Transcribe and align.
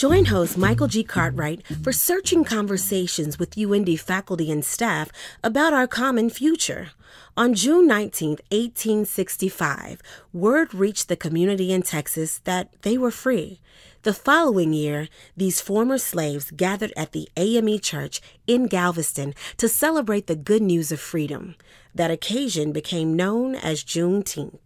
Join 0.00 0.24
host 0.24 0.56
Michael 0.56 0.86
G. 0.86 1.04
Cartwright 1.04 1.60
for 1.82 1.92
searching 1.92 2.42
conversations 2.42 3.38
with 3.38 3.54
UIndy 3.56 4.00
faculty 4.00 4.50
and 4.50 4.64
staff 4.64 5.12
about 5.44 5.74
our 5.74 5.86
common 5.86 6.30
future. 6.30 6.92
On 7.36 7.52
June 7.52 7.86
19, 7.86 8.38
1865, 8.50 10.00
word 10.32 10.72
reached 10.72 11.08
the 11.08 11.18
community 11.18 11.70
in 11.70 11.82
Texas 11.82 12.38
that 12.44 12.72
they 12.80 12.96
were 12.96 13.10
free. 13.10 13.60
The 14.04 14.14
following 14.14 14.72
year, 14.72 15.10
these 15.36 15.60
former 15.60 15.98
slaves 15.98 16.50
gathered 16.50 16.94
at 16.96 17.12
the 17.12 17.28
AME 17.36 17.78
Church 17.80 18.22
in 18.46 18.68
Galveston 18.68 19.34
to 19.58 19.68
celebrate 19.68 20.28
the 20.28 20.34
good 20.34 20.62
news 20.62 20.90
of 20.90 20.98
freedom. 20.98 21.56
That 21.94 22.10
occasion 22.10 22.72
became 22.72 23.16
known 23.16 23.54
as 23.54 23.84
Juneteenth. 23.84 24.60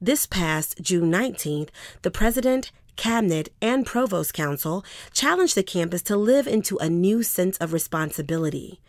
This 0.00 0.24
past 0.24 0.80
June 0.80 1.12
19th, 1.12 1.68
the 2.00 2.10
president, 2.10 2.70
cabinet, 2.98 3.48
and 3.62 3.86
provost 3.86 4.34
council 4.34 4.84
challenged 5.14 5.54
the 5.54 5.62
campus 5.62 6.02
to 6.02 6.16
live 6.16 6.46
into 6.46 6.76
a 6.76 6.90
new 6.90 7.22
sense 7.22 7.56
of 7.56 7.72
responsibility. 7.72 8.80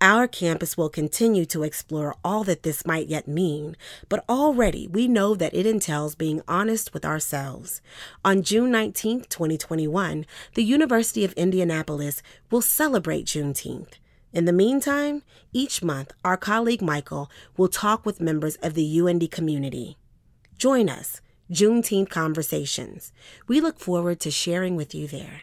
Our 0.00 0.26
campus 0.26 0.78
will 0.78 0.88
continue 0.88 1.44
to 1.44 1.62
explore 1.62 2.16
all 2.24 2.42
that 2.44 2.62
this 2.62 2.86
might 2.86 3.08
yet 3.08 3.28
mean, 3.28 3.76
but 4.08 4.24
already 4.30 4.88
we 4.88 5.06
know 5.06 5.34
that 5.34 5.54
it 5.54 5.66
entails 5.66 6.14
being 6.14 6.40
honest 6.48 6.94
with 6.94 7.04
ourselves. 7.04 7.82
On 8.24 8.42
June 8.42 8.70
19, 8.70 9.24
2021, 9.28 10.24
the 10.54 10.64
University 10.64 11.22
of 11.22 11.34
Indianapolis 11.34 12.22
will 12.50 12.62
celebrate 12.62 13.26
Juneteenth. 13.26 13.92
In 14.32 14.46
the 14.46 14.54
meantime, 14.54 15.22
each 15.52 15.82
month, 15.82 16.12
our 16.24 16.38
colleague 16.38 16.80
Michael 16.80 17.30
will 17.58 17.68
talk 17.68 18.06
with 18.06 18.22
members 18.22 18.56
of 18.62 18.72
the 18.72 18.98
UIndy 18.98 19.30
community. 19.30 19.98
Join 20.56 20.88
us, 20.88 21.20
Juneteenth 21.50 22.10
Conversations. 22.10 23.12
We 23.48 23.60
look 23.60 23.80
forward 23.80 24.20
to 24.20 24.30
sharing 24.30 24.76
with 24.76 24.94
you 24.94 25.08
there. 25.08 25.42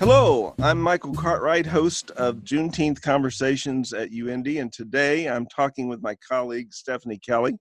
Hello, 0.00 0.54
I'm 0.60 0.82
Michael 0.82 1.14
Cartwright, 1.14 1.66
host 1.66 2.10
of 2.12 2.38
Juneteenth 2.38 3.00
Conversations 3.00 3.92
at 3.92 4.10
UIndy, 4.10 4.60
and 4.60 4.72
today 4.72 5.28
I'm 5.28 5.46
talking 5.46 5.86
with 5.86 6.02
my 6.02 6.16
colleague 6.16 6.74
Stephanie 6.74 7.18
Kelly 7.18 7.56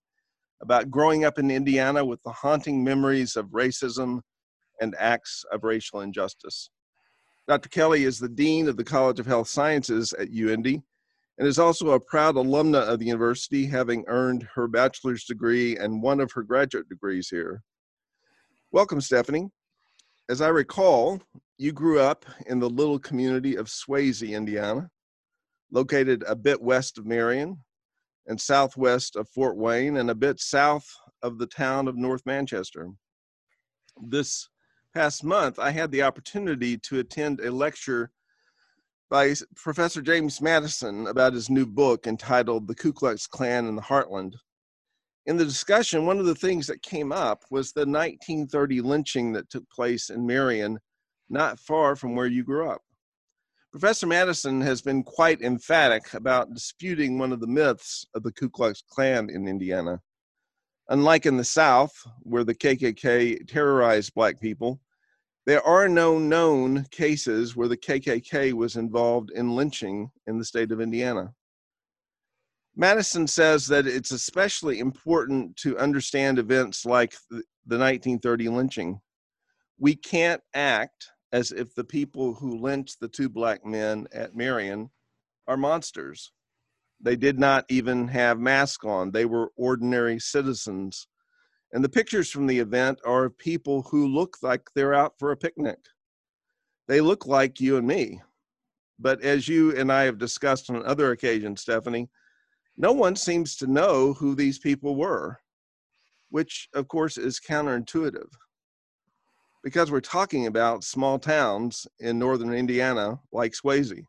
about 0.61 0.89
growing 0.89 1.25
up 1.25 1.37
in 1.37 1.51
Indiana 1.51 2.03
with 2.03 2.23
the 2.23 2.31
haunting 2.31 2.83
memories 2.83 3.35
of 3.35 3.49
racism 3.49 4.21
and 4.81 4.95
acts 4.97 5.45
of 5.51 5.63
racial 5.63 6.01
injustice. 6.01 6.71
Dr. 7.47 7.69
Kelly 7.69 8.03
is 8.03 8.17
the 8.17 8.29
Dean 8.29 8.67
of 8.67 8.77
the 8.77 8.83
College 8.83 9.19
of 9.19 9.27
Health 9.27 9.47
Sciences 9.47 10.13
at 10.13 10.31
UIndy 10.31 10.81
and 11.37 11.47
is 11.47 11.59
also 11.59 11.91
a 11.91 11.99
proud 11.99 12.35
alumna 12.35 12.79
of 12.79 12.99
the 12.99 13.05
university, 13.05 13.65
having 13.65 14.03
earned 14.07 14.47
her 14.55 14.67
bachelor's 14.67 15.23
degree 15.23 15.77
and 15.77 16.01
one 16.01 16.19
of 16.19 16.31
her 16.31 16.43
graduate 16.43 16.89
degrees 16.89 17.29
here. 17.29 17.61
Welcome, 18.71 19.01
Stephanie. 19.01 19.49
As 20.29 20.41
I 20.41 20.47
recall, 20.47 21.21
you 21.57 21.71
grew 21.71 21.99
up 21.99 22.25
in 22.47 22.59
the 22.59 22.69
little 22.69 22.99
community 22.99 23.55
of 23.55 23.67
Swayzee, 23.67 24.35
Indiana, 24.35 24.89
located 25.71 26.23
a 26.27 26.35
bit 26.35 26.61
west 26.61 26.97
of 26.97 27.05
Marion 27.05 27.57
and 28.25 28.39
southwest 28.39 29.15
of 29.15 29.29
Fort 29.29 29.57
Wayne 29.57 29.97
and 29.97 30.09
a 30.09 30.15
bit 30.15 30.39
south 30.39 30.87
of 31.21 31.37
the 31.37 31.47
town 31.47 31.87
of 31.87 31.95
North 31.95 32.21
Manchester. 32.25 32.89
This 34.01 34.49
past 34.93 35.23
month, 35.23 35.59
I 35.59 35.71
had 35.71 35.91
the 35.91 36.03
opportunity 36.03 36.77
to 36.79 36.99
attend 36.99 37.39
a 37.39 37.51
lecture 37.51 38.11
by 39.09 39.33
Professor 39.55 40.01
James 40.01 40.41
Madison 40.41 41.07
about 41.07 41.33
his 41.33 41.49
new 41.49 41.65
book 41.65 42.07
entitled 42.07 42.67
The 42.67 42.75
Ku 42.75 42.91
Klux 42.91 43.25
Klan 43.25 43.67
in 43.67 43.75
the 43.75 43.81
Heartland. 43.81 44.33
In 45.25 45.37
the 45.37 45.45
discussion, 45.45 46.05
one 46.05 46.19
of 46.19 46.25
the 46.25 46.35
things 46.35 46.67
that 46.67 46.81
came 46.81 47.11
up 47.11 47.43
was 47.49 47.71
the 47.71 47.81
1930 47.81 48.81
lynching 48.81 49.33
that 49.33 49.49
took 49.49 49.69
place 49.69 50.09
in 50.09 50.25
Marion 50.25 50.79
not 51.29 51.59
far 51.59 51.95
from 51.95 52.15
where 52.15 52.27
you 52.27 52.43
grew 52.43 52.69
up. 52.69 52.81
Professor 53.71 54.07
Madison 54.07 54.61
has 54.61 54.81
been 54.81 55.03
quite 55.03 55.41
emphatic 55.41 56.13
about 56.13 56.53
disputing 56.53 57.17
one 57.17 57.31
of 57.31 57.39
the 57.39 57.47
myths 57.47 58.05
of 58.13 58.23
the 58.23 58.31
Ku 58.31 58.49
Klux 58.49 58.81
Klan 58.89 59.29
in 59.29 59.47
Indiana. 59.47 60.01
Unlike 60.89 61.25
in 61.25 61.37
the 61.37 61.43
South, 61.43 61.93
where 62.21 62.45
the 62.45 62.55
KKK 62.55 63.45
terrorized 63.47 64.13
black 64.13 64.39
people, 64.39 64.79
there 65.47 65.65
are 65.65 65.87
no 65.87 66.19
known 66.19 66.83
cases 66.91 67.55
where 67.55 67.69
the 67.69 67.77
KKK 67.77 68.51
was 68.51 68.75
involved 68.75 69.31
in 69.31 69.55
lynching 69.55 70.11
in 70.27 70.37
the 70.37 70.43
state 70.43 70.73
of 70.73 70.81
Indiana. 70.81 71.33
Madison 72.75 73.25
says 73.27 73.65
that 73.67 73.87
it's 73.87 74.11
especially 74.11 74.79
important 74.79 75.55
to 75.55 75.77
understand 75.77 76.37
events 76.37 76.85
like 76.85 77.13
the 77.31 77.77
1930 77.77 78.49
lynching. 78.49 78.99
We 79.79 79.95
can't 79.95 80.41
act 80.53 81.07
as 81.31 81.53
if 81.53 81.73
the 81.73 81.85
people 81.85 82.33
who 82.33 82.59
lynched 82.59 82.99
the 82.99 83.07
two 83.07 83.29
black 83.29 83.65
men 83.65 84.05
at 84.11 84.35
Marion 84.35 84.89
are 85.47 85.55
monsters. 85.55 86.33
They 86.99 87.15
did 87.15 87.39
not 87.39 87.63
even 87.69 88.09
have 88.09 88.37
masks 88.37 88.83
on, 88.83 89.11
they 89.11 89.25
were 89.25 89.53
ordinary 89.55 90.19
citizens. 90.19 91.07
And 91.73 91.83
the 91.83 91.89
pictures 91.89 92.31
from 92.31 92.47
the 92.47 92.59
event 92.59 92.99
are 93.05 93.25
of 93.25 93.37
people 93.37 93.81
who 93.83 94.07
look 94.07 94.37
like 94.41 94.69
they're 94.73 94.93
out 94.93 95.13
for 95.19 95.31
a 95.31 95.37
picnic. 95.37 95.79
They 96.87 97.01
look 97.01 97.25
like 97.25 97.59
you 97.59 97.77
and 97.77 97.85
me. 97.85 98.21
But 98.99 99.21
as 99.21 99.47
you 99.47 99.75
and 99.75 99.91
I 99.91 100.03
have 100.03 100.17
discussed 100.17 100.69
on 100.69 100.83
other 100.85 101.11
occasions, 101.11 101.61
Stephanie, 101.61 102.09
no 102.77 102.93
one 102.93 103.15
seems 103.15 103.55
to 103.57 103.67
know 103.67 104.13
who 104.13 104.33
these 104.33 104.59
people 104.59 104.95
were, 104.95 105.39
which 106.29 106.69
of 106.73 106.87
course 106.87 107.17
is 107.17 107.39
counterintuitive 107.39 108.29
because 109.67 109.91
we're 109.91 109.99
talking 109.99 110.47
about 110.47 110.81
small 110.81 111.19
towns 111.19 111.85
in 111.99 112.17
northern 112.17 112.53
Indiana 112.53 113.19
like 113.33 113.51
Swayzee. 113.51 114.05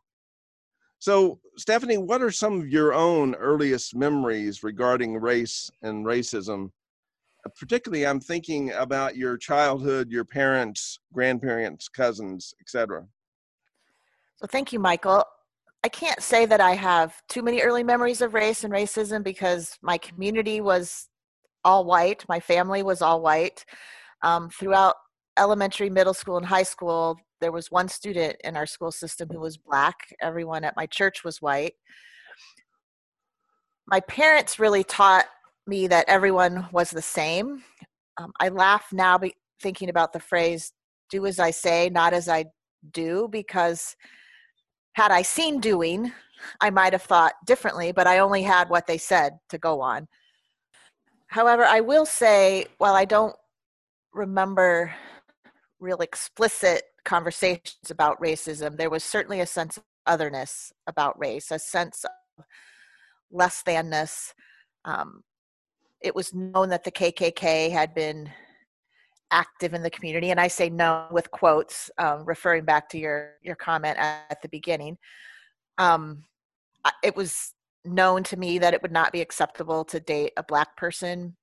So, 0.99 1.41
Stephanie, 1.57 1.97
what 1.97 2.21
are 2.21 2.31
some 2.31 2.61
of 2.61 2.69
your 2.69 2.93
own 2.93 3.35
earliest 3.35 3.93
memories 3.93 4.63
regarding 4.63 5.17
race 5.17 5.69
and 5.81 6.05
racism? 6.05 6.71
Particularly, 7.57 8.05
I'm 8.05 8.19
thinking 8.19 8.71
about 8.71 9.15
your 9.15 9.37
childhood, 9.37 10.09
your 10.11 10.25
parents, 10.25 10.99
grandparents, 11.13 11.87
cousins, 11.87 12.53
etc. 12.61 13.05
So, 14.37 14.47
thank 14.47 14.73
you, 14.73 14.79
Michael. 14.79 15.23
I 15.83 15.89
can't 15.89 16.21
say 16.21 16.45
that 16.45 16.59
I 16.59 16.75
have 16.75 17.15
too 17.29 17.41
many 17.41 17.61
early 17.61 17.83
memories 17.83 18.21
of 18.21 18.33
race 18.33 18.63
and 18.65 18.73
racism 18.73 19.23
because 19.23 19.77
my 19.81 19.97
community 19.97 20.59
was 20.59 21.07
all 21.63 21.85
white. 21.85 22.25
My 22.27 22.39
family 22.39 22.83
was 22.83 23.01
all 23.01 23.21
white. 23.21 23.63
Um, 24.21 24.49
throughout 24.49 24.95
elementary, 25.37 25.89
middle 25.89 26.13
school, 26.13 26.37
and 26.37 26.45
high 26.45 26.63
school, 26.63 27.17
there 27.39 27.53
was 27.53 27.71
one 27.71 27.87
student 27.87 28.35
in 28.43 28.57
our 28.57 28.65
school 28.65 28.91
system 28.91 29.29
who 29.31 29.39
was 29.39 29.57
black. 29.57 30.13
Everyone 30.19 30.65
at 30.65 30.75
my 30.75 30.85
church 30.85 31.23
was 31.23 31.41
white. 31.41 31.73
My 33.87 34.01
parents 34.01 34.59
really 34.59 34.83
taught 34.83 35.25
me 35.69 35.87
that 35.87 36.09
everyone 36.09 36.67
was 36.71 36.89
the 36.89 37.01
same. 37.01 37.63
Um, 38.17 38.33
I 38.39 38.49
laugh 38.49 38.87
now 38.91 39.17
be, 39.17 39.33
thinking 39.61 39.89
about 39.89 40.13
the 40.13 40.19
phrase, 40.19 40.73
do 41.09 41.25
as 41.25 41.39
I 41.39 41.51
say, 41.51 41.89
not 41.89 42.13
as 42.13 42.27
I 42.27 42.45
do, 42.91 43.27
because 43.31 43.95
had 44.93 45.11
I 45.11 45.21
seen 45.21 45.59
doing, 45.59 46.11
I 46.61 46.69
might 46.69 46.93
have 46.93 47.03
thought 47.03 47.33
differently, 47.45 47.91
but 47.91 48.07
I 48.07 48.19
only 48.19 48.41
had 48.41 48.69
what 48.69 48.87
they 48.87 48.97
said 48.97 49.37
to 49.49 49.57
go 49.57 49.81
on. 49.81 50.07
However, 51.27 51.63
I 51.63 51.81
will 51.81 52.05
say, 52.05 52.65
while 52.79 52.95
I 52.95 53.05
don't 53.05 53.35
remember 54.13 54.93
real 55.79 55.99
explicit 55.99 56.83
conversations 57.05 57.91
about 57.91 58.21
racism, 58.21 58.77
there 58.77 58.89
was 58.89 59.03
certainly 59.03 59.41
a 59.41 59.45
sense 59.45 59.77
of 59.77 59.83
otherness 60.05 60.73
about 60.87 61.19
race, 61.19 61.51
a 61.51 61.59
sense 61.59 62.03
of 62.03 62.45
less 63.31 63.61
thanness. 63.61 64.33
Um, 64.85 65.21
it 66.01 66.15
was 66.15 66.33
known 66.33 66.69
that 66.69 66.83
the 66.83 66.91
KKK 66.91 67.71
had 67.71 67.93
been 67.93 68.31
active 69.31 69.73
in 69.73 69.83
the 69.83 69.89
community, 69.89 70.31
and 70.31 70.39
I 70.39 70.47
say 70.47 70.69
no 70.69 71.07
with 71.11 71.29
quotes, 71.31 71.89
um, 71.97 72.25
referring 72.25 72.65
back 72.65 72.89
to 72.89 72.97
your 72.97 73.33
your 73.43 73.55
comment 73.55 73.97
at, 73.97 74.41
the 74.41 74.49
beginning. 74.49 74.97
Um, 75.77 76.23
it 77.03 77.15
was 77.15 77.53
known 77.85 78.23
to 78.23 78.37
me 78.37 78.59
that 78.59 78.73
it 78.73 78.81
would 78.81 78.91
not 78.91 79.11
be 79.11 79.21
acceptable 79.21 79.85
to 79.85 79.99
date 79.99 80.33
a 80.37 80.43
black 80.43 80.75
person. 80.77 81.35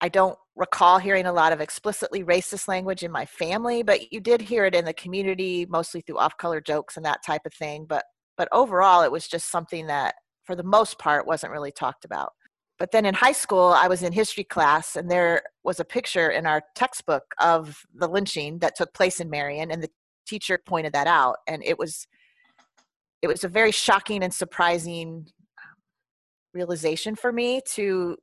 I 0.00 0.08
don't 0.08 0.38
recall 0.54 0.98
hearing 0.98 1.26
a 1.26 1.32
lot 1.32 1.52
of 1.52 1.60
explicitly 1.60 2.22
racist 2.22 2.68
language 2.68 3.02
in 3.02 3.10
my 3.10 3.26
family, 3.26 3.82
but 3.82 4.12
you 4.12 4.20
did 4.20 4.40
hear 4.40 4.64
it 4.64 4.74
in 4.74 4.84
the 4.84 4.92
community, 4.92 5.66
mostly 5.68 6.02
through 6.02 6.18
off-color 6.18 6.60
jokes 6.60 6.96
and 6.96 7.04
that 7.04 7.24
type 7.26 7.42
of 7.46 7.54
thing. 7.54 7.86
But 7.88 8.04
but 8.36 8.48
overall, 8.52 9.02
it 9.02 9.12
was 9.12 9.26
just 9.26 9.50
something 9.50 9.88
that, 9.88 10.14
for 10.44 10.54
the 10.54 10.62
most 10.62 10.98
part, 10.98 11.26
wasn't 11.26 11.52
really 11.52 11.72
talked 11.72 12.04
about. 12.04 12.30
But 12.78 12.92
then 12.92 13.04
in 13.04 13.14
high 13.14 13.32
school, 13.32 13.74
I 13.76 13.88
was 13.88 14.02
in 14.02 14.12
history 14.12 14.44
class, 14.44 14.94
and 14.94 15.10
there 15.10 15.42
was 15.64 15.80
a 15.80 15.84
picture 15.84 16.30
in 16.30 16.46
our 16.46 16.62
textbook 16.76 17.24
of 17.40 17.82
the 17.94 18.08
lynching 18.08 18.60
that 18.60 18.76
took 18.76 18.94
place 18.94 19.18
in 19.18 19.28
Marion, 19.28 19.70
and 19.70 19.82
the 19.82 19.90
teacher 20.26 20.60
pointed 20.64 20.92
that 20.92 21.06
out, 21.06 21.36
and 21.48 21.62
it 21.64 21.78
was 21.78 22.06
it 23.20 23.26
was 23.26 23.42
a 23.42 23.48
very 23.48 23.72
shocking 23.72 24.22
and 24.22 24.32
surprising 24.32 25.26
um, 25.58 25.74
realization 26.54 27.16
for 27.16 27.32
me 27.32 27.60
to 27.72 28.16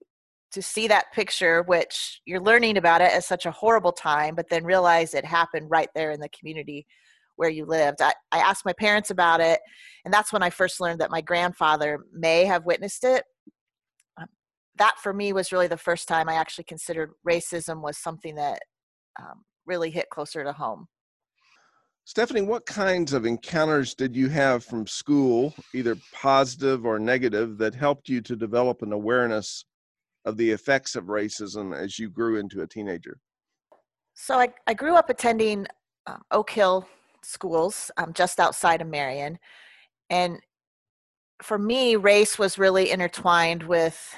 to 0.52 0.62
see 0.62 0.88
that 0.88 1.12
picture, 1.14 1.64
which 1.64 2.22
you're 2.26 2.40
learning 2.40 2.78
about 2.78 3.02
it 3.02 3.12
at 3.12 3.26
such 3.26 3.46
a 3.46 3.52
horrible 3.52 3.92
time, 3.92 4.36
but 4.36 4.50
then 4.50 4.64
realize 4.64 5.14
it 5.14 5.26
happened 5.26 5.70
right 5.70 5.90
there 5.96 6.12
in 6.12 6.20
the 6.22 6.30
community 6.30 6.88
where 7.36 7.50
you 7.50 7.66
lived. 7.66 8.02
I, 8.02 8.14
I 8.32 8.38
asked 8.40 8.64
my 8.64 8.72
parents 8.72 9.10
about 9.10 9.42
it, 9.42 9.60
and 10.06 10.14
that's 10.14 10.32
when 10.32 10.44
I 10.44 10.50
first 10.50 10.80
learned 10.80 11.02
that 11.02 11.12
my 11.12 11.20
grandfather 11.20 12.06
may 12.14 12.46
have 12.46 12.66
witnessed 12.66 13.04
it. 13.04 13.26
That 14.78 14.96
for 15.02 15.14
me 15.14 15.34
was 15.34 15.52
really 15.52 15.68
the 15.68 15.78
first 15.78 16.08
time 16.08 16.28
I 16.30 16.36
actually 16.36 16.66
considered 16.66 17.12
racism 17.28 17.82
was 17.82 17.98
something 17.98 18.36
that 18.36 18.60
um, 19.20 19.44
really 19.66 19.90
hit 19.90 20.10
closer 20.10 20.44
to 20.44 20.52
home. 20.52 20.88
Stephanie, 22.08 22.44
what 22.44 22.68
kinds 22.68 23.14
of 23.14 23.26
encounters 23.26 23.96
did 23.96 24.16
you 24.16 24.30
have 24.30 24.64
from 24.64 24.86
school, 24.86 25.56
either 25.74 25.98
positive 26.14 26.86
or 26.86 27.00
negative, 27.00 27.58
that 27.58 27.74
helped 27.74 28.08
you 28.08 28.22
to 28.22 28.36
develop 28.36 28.84
an 28.84 28.94
awareness 28.94 29.66
of 30.24 30.38
the 30.38 30.52
effects 30.52 30.96
of 30.96 31.06
racism 31.06 31.76
as 31.76 31.98
you 31.98 32.10
grew 32.10 32.38
into 32.38 32.62
a 32.62 32.68
teenager? 32.68 33.18
So 34.14 34.40
I, 34.40 34.50
I 34.68 34.76
grew 34.76 34.96
up 34.96 35.10
attending 35.10 35.66
um, 36.06 36.22
Oak 36.30 36.52
Hill 36.52 36.88
schools 37.24 37.90
um, 37.98 38.14
just 38.14 38.40
outside 38.40 38.82
of 38.82 38.88
Marion. 38.88 39.40
And 40.12 40.40
for 41.42 41.58
me, 41.58 41.96
race 41.96 42.38
was 42.38 42.60
really 42.60 42.92
intertwined 42.92 43.64
with 43.64 44.16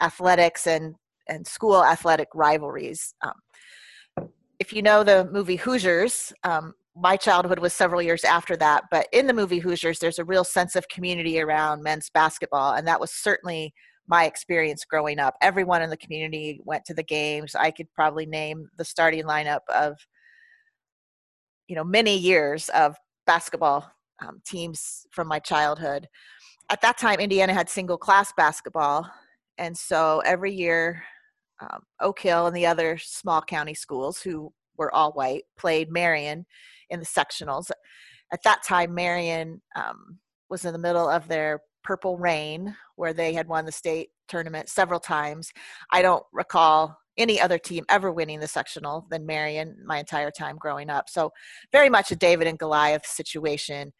athletics 0.00 0.66
and, 0.66 0.94
and 1.28 1.46
school 1.46 1.84
athletic 1.84 2.28
rivalries. 2.34 3.14
Um, 3.22 4.28
if 4.58 4.72
you 4.72 4.82
know 4.82 5.04
the 5.04 5.28
movie 5.30 5.56
Hoosiers, 5.56 6.32
um, 6.44 6.72
my 6.94 7.16
childhood 7.16 7.58
was 7.58 7.74
several 7.74 8.00
years 8.00 8.24
after 8.24 8.56
that, 8.56 8.84
but 8.90 9.06
in 9.12 9.26
the 9.26 9.34
movie 9.34 9.58
Hoosiers, 9.58 9.98
there's 9.98 10.18
a 10.18 10.24
real 10.24 10.44
sense 10.44 10.76
of 10.76 10.88
community 10.88 11.40
around 11.40 11.82
men's 11.82 12.08
basketball, 12.08 12.74
and 12.74 12.86
that 12.88 13.00
was 13.00 13.10
certainly 13.12 13.74
my 14.08 14.24
experience 14.24 14.84
growing 14.84 15.18
up. 15.18 15.34
Everyone 15.42 15.82
in 15.82 15.90
the 15.90 15.96
community 15.96 16.60
went 16.64 16.84
to 16.86 16.94
the 16.94 17.02
games. 17.02 17.54
I 17.54 17.70
could 17.70 17.92
probably 17.92 18.24
name 18.24 18.68
the 18.78 18.84
starting 18.84 19.24
lineup 19.24 19.60
of 19.74 19.98
you 21.68 21.74
know 21.74 21.84
many 21.84 22.16
years 22.16 22.68
of 22.70 22.96
basketball 23.26 23.90
um, 24.22 24.40
teams 24.46 25.06
from 25.10 25.28
my 25.28 25.38
childhood 25.38 26.08
at 26.70 26.80
that 26.80 26.98
time 26.98 27.20
indiana 27.20 27.52
had 27.52 27.68
single 27.68 27.98
class 27.98 28.32
basketball 28.36 29.08
and 29.58 29.76
so 29.76 30.22
every 30.24 30.52
year 30.52 31.02
um, 31.60 31.80
oak 32.00 32.20
hill 32.20 32.46
and 32.46 32.56
the 32.56 32.66
other 32.66 32.98
small 32.98 33.40
county 33.40 33.74
schools 33.74 34.20
who 34.20 34.52
were 34.76 34.94
all 34.94 35.12
white 35.12 35.44
played 35.58 35.90
marion 35.90 36.44
in 36.90 37.00
the 37.00 37.06
sectionals 37.06 37.70
at 38.32 38.42
that 38.42 38.62
time 38.62 38.94
marion 38.94 39.60
um, 39.76 40.18
was 40.50 40.64
in 40.64 40.72
the 40.72 40.78
middle 40.78 41.08
of 41.08 41.28
their 41.28 41.60
purple 41.82 42.18
rain 42.18 42.74
where 42.96 43.12
they 43.12 43.32
had 43.32 43.48
won 43.48 43.64
the 43.64 43.72
state 43.72 44.08
tournament 44.28 44.68
several 44.68 45.00
times 45.00 45.50
i 45.92 46.02
don't 46.02 46.24
recall 46.32 46.96
any 47.18 47.40
other 47.40 47.58
team 47.58 47.84
ever 47.88 48.12
winning 48.12 48.40
the 48.40 48.48
sectional 48.48 49.06
than 49.10 49.26
Marion 49.26 49.76
my 49.84 49.98
entire 49.98 50.30
time 50.30 50.56
growing 50.56 50.90
up. 50.90 51.08
So 51.08 51.32
very 51.72 51.88
much 51.88 52.10
a 52.10 52.16
David 52.16 52.46
and 52.46 52.58
Goliath 52.58 53.06
situation. 53.06 53.92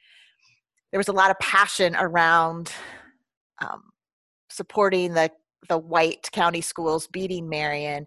There 0.90 0.98
was 0.98 1.08
a 1.08 1.12
lot 1.12 1.30
of 1.30 1.38
passion 1.38 1.96
around 1.96 2.72
um, 3.62 3.82
supporting 4.50 5.14
the 5.14 5.30
the 5.68 5.78
white 5.78 6.28
county 6.32 6.60
schools 6.60 7.08
beating 7.08 7.48
Marion. 7.48 8.06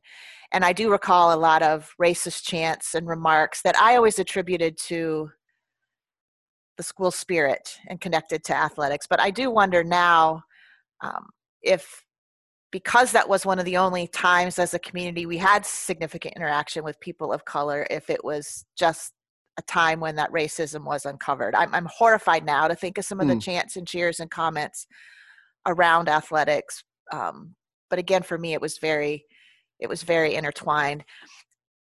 And 0.52 0.66
I 0.66 0.74
do 0.74 0.92
recall 0.92 1.34
a 1.34 1.38
lot 1.38 1.62
of 1.62 1.94
racist 2.02 2.44
chants 2.44 2.96
and 2.96 3.08
remarks 3.08 3.62
that 3.62 3.80
I 3.80 3.96
always 3.96 4.20
attributed 4.20 4.78
to 4.88 5.30
the 6.78 6.84
school 6.84 7.12
spirit 7.12 7.78
and 7.88 8.02
connected 8.02 8.44
to 8.46 8.56
athletics. 8.56 9.06
But 9.08 9.20
I 9.20 9.32
do 9.32 9.52
wonder 9.52 9.84
now 9.84 10.44
um, 11.02 11.28
if 11.62 12.04
because 12.72 13.12
that 13.12 13.28
was 13.28 13.46
one 13.46 13.60
of 13.60 13.66
the 13.66 13.78
only 13.78 14.08
times 14.08 14.60
as 14.60 14.74
a 14.74 14.80
community 14.80 15.26
we 15.26 15.38
had 15.38 15.66
significant 15.66 16.36
interaction 16.36 16.84
with 16.84 17.00
people 17.00 17.34
of 17.34 17.46
color 17.46 17.88
if 17.90 18.10
it 18.10 18.24
was 18.24 18.66
just 18.78 19.14
a 19.58 19.62
time 19.64 20.00
when 20.00 20.16
that 20.16 20.32
racism 20.32 20.84
was 20.84 21.06
uncovered 21.06 21.56
i'm, 21.56 21.74
I'm 21.74 21.88
horrified 21.92 22.46
now 22.46 22.68
to 22.68 22.76
think 22.76 22.98
of 22.98 23.06
some 23.06 23.20
of 23.20 23.28
the 23.28 23.34
hmm. 23.34 23.40
chants 23.40 23.76
and 23.76 23.88
cheers 23.88 24.20
and 24.20 24.30
comments 24.30 24.86
around 25.68 26.10
athletics 26.10 26.84
um, 27.12 27.56
but 27.90 28.00
again 28.00 28.24
for 28.24 28.38
me 28.38 28.54
it 28.54 28.62
was 28.62 28.78
very 28.78 29.26
it 29.80 29.88
was 29.90 30.04
very 30.04 30.36
intertwined. 30.36 31.04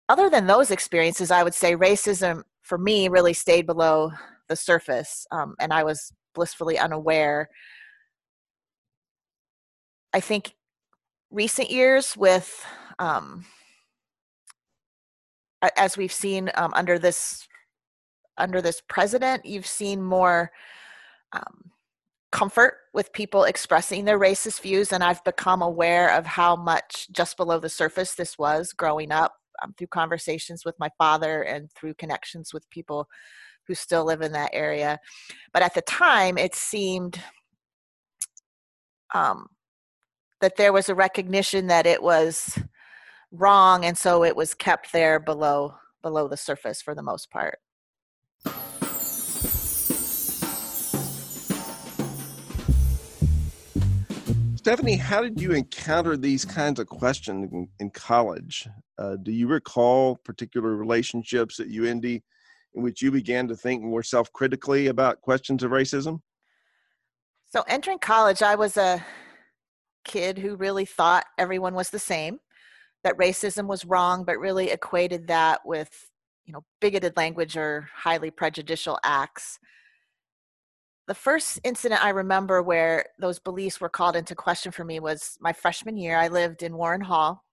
Other 0.09 0.29
than 0.31 0.47
those 0.47 0.71
experiences 0.71 1.31
i 1.31 1.43
would 1.43 1.55
say 1.55 1.77
racism 1.77 2.43
for 2.63 2.79
me 2.79 3.09
really 3.09 3.33
stayed 3.33 3.67
below 3.67 4.11
the 4.49 4.57
surface 4.57 5.27
um, 5.31 5.55
and 5.61 5.73
i 5.73 5.83
was 5.85 6.13
blissfully 6.35 6.79
unaware. 6.79 7.49
I 10.13 10.21
think 10.21 10.55
recent 11.31 11.71
years 11.71 12.17
with 12.17 12.65
um, 12.99 13.45
as 15.77 15.97
we've 15.97 16.13
seen 16.13 16.51
um, 16.55 16.73
under 16.75 16.99
this 16.99 17.47
under 18.39 18.61
this 18.61 18.81
president 18.89 19.45
you've 19.45 19.67
seen 19.67 20.03
more 20.03 20.51
um, 21.33 21.71
comfort 22.33 22.75
with 22.95 23.13
people 23.13 23.45
expressing 23.45 24.05
their 24.05 24.19
racist 24.19 24.61
views 24.61 24.93
and 24.93 25.03
i've 25.03 25.23
become 25.25 25.63
aware 25.63 26.15
of 26.15 26.25
how 26.25 26.55
much 26.55 27.09
just 27.11 27.37
below 27.37 27.59
the 27.59 27.69
surface 27.69 28.15
this 28.15 28.39
was 28.39 28.73
growing 28.73 29.11
up 29.11 29.35
um, 29.63 29.75
through 29.77 29.89
conversations 29.89 30.65
with 30.65 30.79
my 30.79 30.89
father 30.99 31.43
and 31.43 31.71
through 31.73 31.95
connections 31.95 32.55
with 32.55 32.69
people 32.71 33.09
who 33.67 33.75
still 33.75 34.05
live 34.05 34.23
in 34.23 34.33
that 34.33 34.51
area. 34.53 34.99
But 35.53 35.63
at 35.63 35.75
the 35.75 35.83
time 35.83 36.39
it 36.39 36.55
seemed 36.55 37.21
um, 39.15 39.47
that 40.41 40.57
there 40.57 40.73
was 40.73 40.89
a 40.89 40.95
recognition 40.95 41.67
that 41.67 41.87
it 41.87 42.03
was 42.03 42.59
wrong 43.33 43.85
and 43.85 43.97
so 43.97 44.25
it 44.25 44.35
was 44.35 44.55
kept 44.55 44.93
there 44.93 45.21
below 45.21 45.75
below 46.03 46.27
the 46.27 46.37
surface 46.37 46.83
for 46.83 46.97
the 46.97 47.03
most 47.03 47.31
part 47.31 47.59
Stephanie, 54.71 54.95
how 54.95 55.21
did 55.21 55.41
you 55.41 55.51
encounter 55.51 56.17
these 56.17 56.45
kinds 56.45 56.79
of 56.79 56.87
questions 56.87 57.53
in, 57.53 57.69
in 57.81 57.91
college? 57.91 58.69
Uh, 58.99 59.17
do 59.17 59.33
you 59.33 59.49
recall 59.49 60.15
particular 60.25 60.77
relationships 60.77 61.59
at 61.59 61.67
UIndy 61.67 62.23
in 62.75 62.83
which 62.85 63.03
you 63.03 63.11
began 63.11 63.49
to 63.49 63.57
think 63.57 63.83
more 63.83 64.05
self 64.05 64.33
critically 64.33 64.87
about 64.87 65.23
questions 65.23 65.65
of 65.65 65.73
racism? 65.73 66.21
So, 67.49 67.65
entering 67.67 67.99
college, 67.99 68.43
I 68.43 68.55
was 68.55 68.77
a 68.77 69.05
kid 70.05 70.39
who 70.39 70.55
really 70.55 70.85
thought 70.85 71.25
everyone 71.37 71.75
was 71.75 71.91
the 71.91 71.99
same, 71.99 72.39
that 73.03 73.19
racism 73.19 73.67
was 73.67 73.85
wrong, 73.85 74.23
but 74.23 74.39
really 74.39 74.71
equated 74.71 75.27
that 75.27 75.63
with, 75.65 75.91
you 76.45 76.53
know, 76.53 76.63
bigoted 76.81 77.17
language 77.17 77.57
or 77.57 77.89
highly 77.93 78.31
prejudicial 78.31 79.01
acts. 79.03 79.59
The 81.07 81.15
first 81.15 81.61
incident 81.65 82.05
I 82.05 82.11
remember 82.11 82.63
where 82.63 83.07
those 83.19 83.39
beliefs 83.39 83.81
were 83.81 83.89
called 83.89 84.17
into 84.17 84.35
question 84.35 84.71
for 84.71 84.85
me 84.85 85.01
was 85.01 85.37
my 85.41 85.53
freshman 85.53 85.97
year. 85.97 86.17
I 86.17 86.29
lived 86.29 86.63
in 86.63 86.77
Warren 86.77 87.01
Hall 87.01 87.45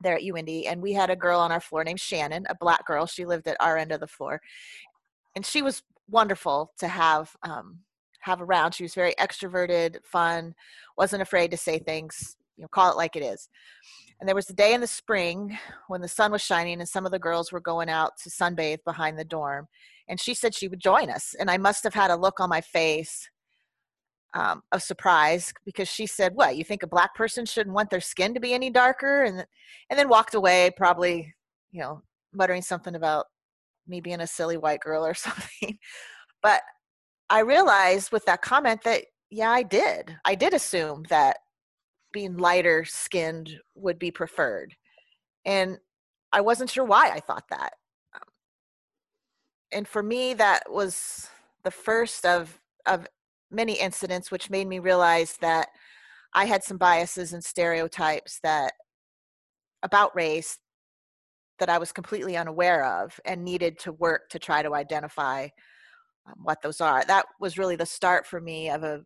there 0.00 0.16
at 0.16 0.22
UIndy, 0.22 0.66
and 0.66 0.82
we 0.82 0.92
had 0.92 1.10
a 1.10 1.16
girl 1.16 1.40
on 1.40 1.52
our 1.52 1.60
floor 1.60 1.82
named 1.84 2.00
Shannon, 2.00 2.46
a 2.48 2.54
black 2.54 2.86
girl. 2.86 3.06
She 3.06 3.24
lived 3.24 3.48
at 3.48 3.56
our 3.60 3.78
end 3.78 3.92
of 3.92 4.00
the 4.00 4.06
floor, 4.06 4.40
and 5.34 5.46
she 5.46 5.62
was 5.62 5.82
wonderful 6.10 6.72
to 6.78 6.88
have 6.88 7.34
um, 7.42 7.78
have 8.20 8.40
around. 8.40 8.72
She 8.72 8.84
was 8.84 8.94
very 8.94 9.14
extroverted, 9.14 10.04
fun, 10.04 10.54
wasn't 10.96 11.22
afraid 11.22 11.50
to 11.50 11.56
say 11.56 11.78
things, 11.78 12.36
you 12.56 12.62
know, 12.62 12.68
call 12.68 12.90
it 12.90 12.96
like 12.96 13.16
it 13.16 13.22
is. 13.22 13.48
And 14.24 14.28
there 14.30 14.34
was 14.34 14.48
a 14.48 14.54
day 14.54 14.72
in 14.72 14.80
the 14.80 14.86
spring 14.86 15.58
when 15.88 16.00
the 16.00 16.08
sun 16.08 16.32
was 16.32 16.40
shining 16.40 16.80
and 16.80 16.88
some 16.88 17.04
of 17.04 17.12
the 17.12 17.18
girls 17.18 17.52
were 17.52 17.60
going 17.60 17.90
out 17.90 18.12
to 18.22 18.30
sunbathe 18.30 18.82
behind 18.82 19.18
the 19.18 19.24
dorm. 19.24 19.68
And 20.08 20.18
she 20.18 20.32
said 20.32 20.54
she 20.54 20.66
would 20.66 20.80
join 20.80 21.10
us. 21.10 21.34
And 21.38 21.50
I 21.50 21.58
must 21.58 21.84
have 21.84 21.92
had 21.92 22.10
a 22.10 22.16
look 22.16 22.40
on 22.40 22.48
my 22.48 22.62
face 22.62 23.28
um, 24.32 24.62
of 24.72 24.82
surprise 24.82 25.52
because 25.66 25.88
she 25.88 26.06
said, 26.06 26.34
"What 26.36 26.56
you 26.56 26.64
think 26.64 26.82
a 26.82 26.86
black 26.86 27.14
person 27.14 27.44
shouldn't 27.44 27.74
want 27.74 27.90
their 27.90 28.00
skin 28.00 28.32
to 28.32 28.40
be 28.40 28.54
any 28.54 28.70
darker?" 28.70 29.24
And 29.24 29.44
and 29.90 29.98
then 29.98 30.08
walked 30.08 30.32
away, 30.32 30.70
probably 30.74 31.34
you 31.70 31.82
know 31.82 32.00
muttering 32.32 32.62
something 32.62 32.94
about 32.94 33.26
me 33.86 34.00
being 34.00 34.22
a 34.22 34.26
silly 34.26 34.56
white 34.56 34.80
girl 34.80 35.04
or 35.04 35.12
something. 35.26 35.78
But 36.42 36.62
I 37.28 37.40
realized 37.40 38.10
with 38.10 38.24
that 38.24 38.40
comment 38.40 38.84
that, 38.84 39.04
yeah, 39.28 39.50
I 39.50 39.64
did. 39.64 40.16
I 40.24 40.34
did 40.34 40.54
assume 40.54 41.04
that 41.10 41.36
being 42.14 42.38
lighter 42.38 42.84
skinned 42.86 43.60
would 43.74 43.98
be 43.98 44.10
preferred. 44.10 44.74
And 45.44 45.76
I 46.32 46.40
wasn't 46.40 46.70
sure 46.70 46.84
why 46.84 47.10
I 47.10 47.20
thought 47.20 47.44
that. 47.50 47.74
And 49.72 49.86
for 49.86 50.02
me, 50.02 50.32
that 50.34 50.62
was 50.70 51.28
the 51.64 51.70
first 51.70 52.24
of, 52.24 52.58
of 52.86 53.06
many 53.50 53.74
incidents 53.74 54.30
which 54.30 54.48
made 54.48 54.68
me 54.68 54.78
realize 54.78 55.36
that 55.40 55.68
I 56.32 56.44
had 56.46 56.62
some 56.62 56.78
biases 56.78 57.32
and 57.32 57.44
stereotypes 57.44 58.38
that 58.42 58.72
about 59.82 60.14
race 60.16 60.58
that 61.58 61.68
I 61.68 61.78
was 61.78 61.92
completely 61.92 62.36
unaware 62.36 62.84
of 62.84 63.18
and 63.24 63.44
needed 63.44 63.78
to 63.80 63.92
work 63.92 64.28
to 64.30 64.38
try 64.38 64.62
to 64.62 64.74
identify 64.74 65.48
um, 66.26 66.34
what 66.42 66.62
those 66.62 66.80
are. 66.80 67.04
That 67.04 67.26
was 67.40 67.58
really 67.58 67.76
the 67.76 67.86
start 67.86 68.26
for 68.26 68.40
me 68.40 68.70
of 68.70 68.82
a 68.82 69.02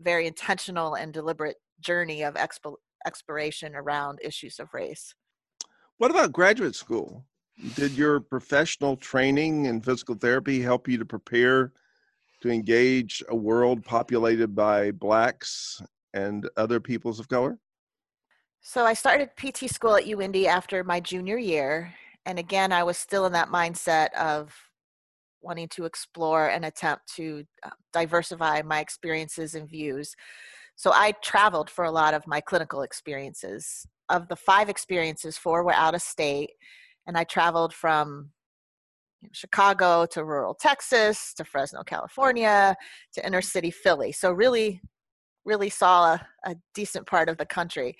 very 0.00 0.26
intentional 0.26 0.94
and 0.94 1.12
deliberate 1.12 1.56
journey 1.80 2.22
of 2.22 2.34
expo- 2.34 2.76
exploration 3.06 3.74
around 3.74 4.18
issues 4.22 4.58
of 4.58 4.72
race. 4.72 5.14
What 5.98 6.10
about 6.10 6.32
graduate 6.32 6.74
school? 6.74 7.24
Did 7.74 7.92
your 7.92 8.20
professional 8.20 8.96
training 8.96 9.64
in 9.66 9.80
physical 9.80 10.14
therapy 10.14 10.60
help 10.60 10.88
you 10.88 10.98
to 10.98 11.06
prepare 11.06 11.72
to 12.42 12.50
engage 12.50 13.22
a 13.28 13.36
world 13.36 13.82
populated 13.84 14.54
by 14.54 14.90
blacks 14.90 15.80
and 16.12 16.48
other 16.56 16.80
peoples 16.80 17.18
of 17.18 17.28
color? 17.28 17.58
So 18.60 18.84
I 18.84 18.94
started 18.94 19.30
PT 19.36 19.70
school 19.70 19.96
at 19.96 20.04
UIndy 20.04 20.46
after 20.46 20.84
my 20.84 21.00
junior 21.00 21.38
year. 21.38 21.94
And 22.26 22.38
again, 22.38 22.72
I 22.72 22.82
was 22.82 22.98
still 22.98 23.24
in 23.24 23.32
that 23.32 23.48
mindset 23.48 24.12
of 24.14 24.52
wanting 25.40 25.68
to 25.68 25.84
explore 25.84 26.48
and 26.48 26.64
attempt 26.64 27.14
to 27.14 27.44
uh, 27.62 27.70
diversify 27.92 28.62
my 28.62 28.80
experiences 28.80 29.54
and 29.54 29.68
views. 29.68 30.14
So 30.76 30.92
I 30.92 31.12
traveled 31.22 31.70
for 31.70 31.84
a 31.84 31.90
lot 31.90 32.14
of 32.14 32.26
my 32.26 32.40
clinical 32.40 32.82
experiences. 32.82 33.86
Of 34.08 34.28
the 34.28 34.36
five 34.36 34.68
experiences, 34.68 35.36
four 35.36 35.64
were 35.64 35.72
out 35.72 35.94
of 35.94 36.02
state. 36.02 36.50
And 37.06 37.16
I 37.18 37.24
traveled 37.24 37.74
from 37.74 38.30
Chicago 39.32 40.06
to 40.06 40.24
rural 40.24 40.54
Texas 40.54 41.34
to 41.34 41.44
Fresno, 41.44 41.82
California 41.82 42.76
to 43.14 43.26
inner 43.26 43.42
city 43.42 43.70
Philly. 43.70 44.12
So 44.12 44.32
really, 44.32 44.80
really 45.44 45.70
saw 45.70 46.14
a, 46.14 46.26
a 46.44 46.56
decent 46.74 47.06
part 47.06 47.28
of 47.28 47.38
the 47.38 47.46
country. 47.46 47.96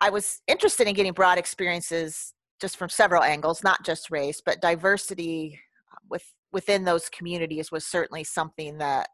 I 0.00 0.10
was 0.10 0.40
interested 0.46 0.86
in 0.86 0.94
getting 0.94 1.12
broad 1.12 1.38
experiences 1.38 2.32
just 2.60 2.76
from 2.76 2.88
several 2.88 3.22
angles, 3.22 3.64
not 3.64 3.84
just 3.84 4.10
race, 4.10 4.40
but 4.44 4.60
diversity 4.60 5.60
uh, 5.92 5.98
with 6.08 6.24
within 6.52 6.84
those 6.84 7.08
communities 7.10 7.70
was 7.70 7.84
certainly 7.84 8.24
something 8.24 8.78
that 8.78 9.08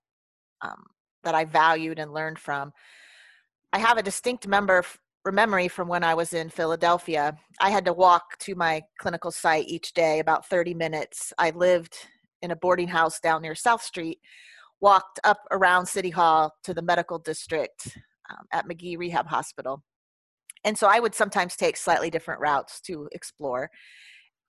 um, 0.62 0.84
that 1.24 1.34
I 1.34 1.44
valued 1.44 1.98
and 1.98 2.12
learned 2.12 2.38
from. 2.38 2.72
I 3.72 3.78
have 3.78 3.98
a 3.98 4.02
distinct 4.02 4.46
member 4.46 4.84
memory 5.32 5.68
from 5.68 5.88
when 5.88 6.04
I 6.04 6.14
was 6.14 6.32
in 6.32 6.50
Philadelphia. 6.50 7.36
I 7.60 7.70
had 7.70 7.84
to 7.86 7.92
walk 7.92 8.38
to 8.40 8.54
my 8.54 8.82
clinical 8.98 9.30
site 9.30 9.66
each 9.68 9.94
day 9.94 10.18
about 10.18 10.46
30 10.46 10.74
minutes. 10.74 11.32
I 11.38 11.50
lived 11.50 11.96
in 12.42 12.50
a 12.50 12.56
boarding 12.56 12.88
house 12.88 13.20
down 13.20 13.42
near 13.42 13.54
South 13.54 13.82
Street, 13.82 14.18
walked 14.80 15.18
up 15.24 15.40
around 15.50 15.86
City 15.86 16.10
Hall 16.10 16.52
to 16.64 16.74
the 16.74 16.82
medical 16.82 17.18
district 17.18 17.96
um, 18.30 18.44
at 18.52 18.66
Magee 18.66 18.96
Rehab 18.96 19.26
Hospital. 19.26 19.82
And 20.62 20.76
so 20.76 20.86
I 20.86 21.00
would 21.00 21.14
sometimes 21.14 21.56
take 21.56 21.76
slightly 21.76 22.10
different 22.10 22.40
routes 22.40 22.80
to 22.82 23.08
explore. 23.12 23.70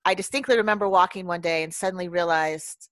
I 0.04 0.14
distinctly 0.14 0.58
remember 0.58 0.88
walking 0.88 1.26
one 1.26 1.42
day 1.42 1.64
and 1.64 1.74
suddenly 1.74 2.10
realized 2.10 2.90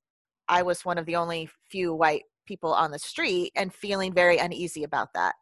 I 0.47 0.63
was 0.63 0.83
one 0.83 0.97
of 0.97 1.05
the 1.05 1.15
only 1.15 1.49
few 1.69 1.93
white 1.93 2.23
people 2.45 2.73
on 2.73 2.91
the 2.91 2.99
street 2.99 3.51
and 3.55 3.73
feeling 3.73 4.13
very 4.13 4.37
uneasy 4.37 4.83
about 4.83 5.13
that. 5.13 5.35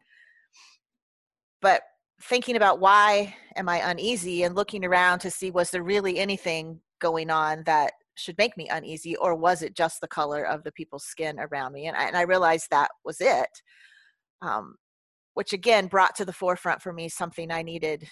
But 1.61 1.81
thinking 2.21 2.55
about 2.55 2.79
why 2.79 3.35
am 3.55 3.67
I 3.67 3.89
uneasy 3.89 4.43
and 4.43 4.55
looking 4.55 4.85
around 4.85 5.19
to 5.19 5.31
see 5.31 5.51
was 5.51 5.71
there 5.71 5.83
really 5.83 6.19
anything 6.19 6.79
going 6.99 7.29
on 7.29 7.63
that 7.65 7.93
should 8.15 8.37
make 8.37 8.55
me 8.57 8.67
uneasy 8.69 9.15
or 9.15 9.35
was 9.35 9.61
it 9.61 9.75
just 9.75 10.01
the 10.01 10.07
color 10.07 10.43
of 10.45 10.63
the 10.63 10.71
people's 10.71 11.05
skin 11.05 11.39
around 11.39 11.73
me 11.73 11.87
and 11.87 11.97
I, 11.97 12.03
and 12.05 12.15
I 12.15 12.21
realized 12.21 12.67
that 12.69 12.91
was 13.03 13.17
it 13.19 13.49
um, 14.41 14.75
which 15.33 15.53
again 15.53 15.87
brought 15.87 16.15
to 16.17 16.25
the 16.25 16.33
forefront 16.33 16.81
for 16.81 16.93
me 16.93 17.09
something 17.09 17.51
I 17.51 17.63
needed 17.63 18.07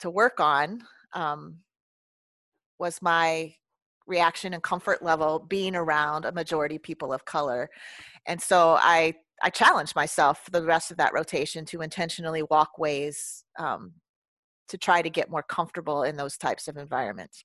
to 0.00 0.10
work 0.10 0.40
on 0.40 0.82
um, 1.14 1.58
was 2.78 3.00
my 3.00 3.54
reaction 4.06 4.54
and 4.54 4.62
comfort 4.62 5.02
level 5.02 5.44
being 5.48 5.74
around 5.74 6.24
a 6.24 6.32
majority 6.32 6.78
people 6.78 7.12
of 7.12 7.24
color 7.24 7.68
and 8.26 8.40
so 8.40 8.76
I 8.80 9.14
I 9.42 9.50
challenged 9.50 9.94
myself 9.94 10.44
for 10.44 10.50
the 10.50 10.62
rest 10.62 10.90
of 10.90 10.96
that 10.96 11.12
rotation 11.12 11.64
to 11.66 11.82
intentionally 11.82 12.42
walk 12.44 12.78
ways 12.78 13.44
um, 13.58 13.92
to 14.68 14.78
try 14.78 15.02
to 15.02 15.10
get 15.10 15.30
more 15.30 15.42
comfortable 15.42 16.02
in 16.02 16.16
those 16.16 16.36
types 16.36 16.68
of 16.68 16.76
environments. 16.76 17.44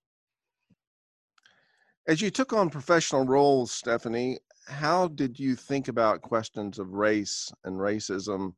As 2.08 2.22
you 2.22 2.32
took 2.32 2.54
on 2.54 2.70
professional 2.70 3.26
roles, 3.26 3.72
Stephanie, 3.72 4.40
how 4.68 5.08
did 5.10 5.40
you 5.40 5.56
think 5.56 5.88
about 5.88 6.22
questions 6.22 6.80
of 6.80 6.94
race 6.94 7.52
and 7.64 7.78
racism 7.78 8.54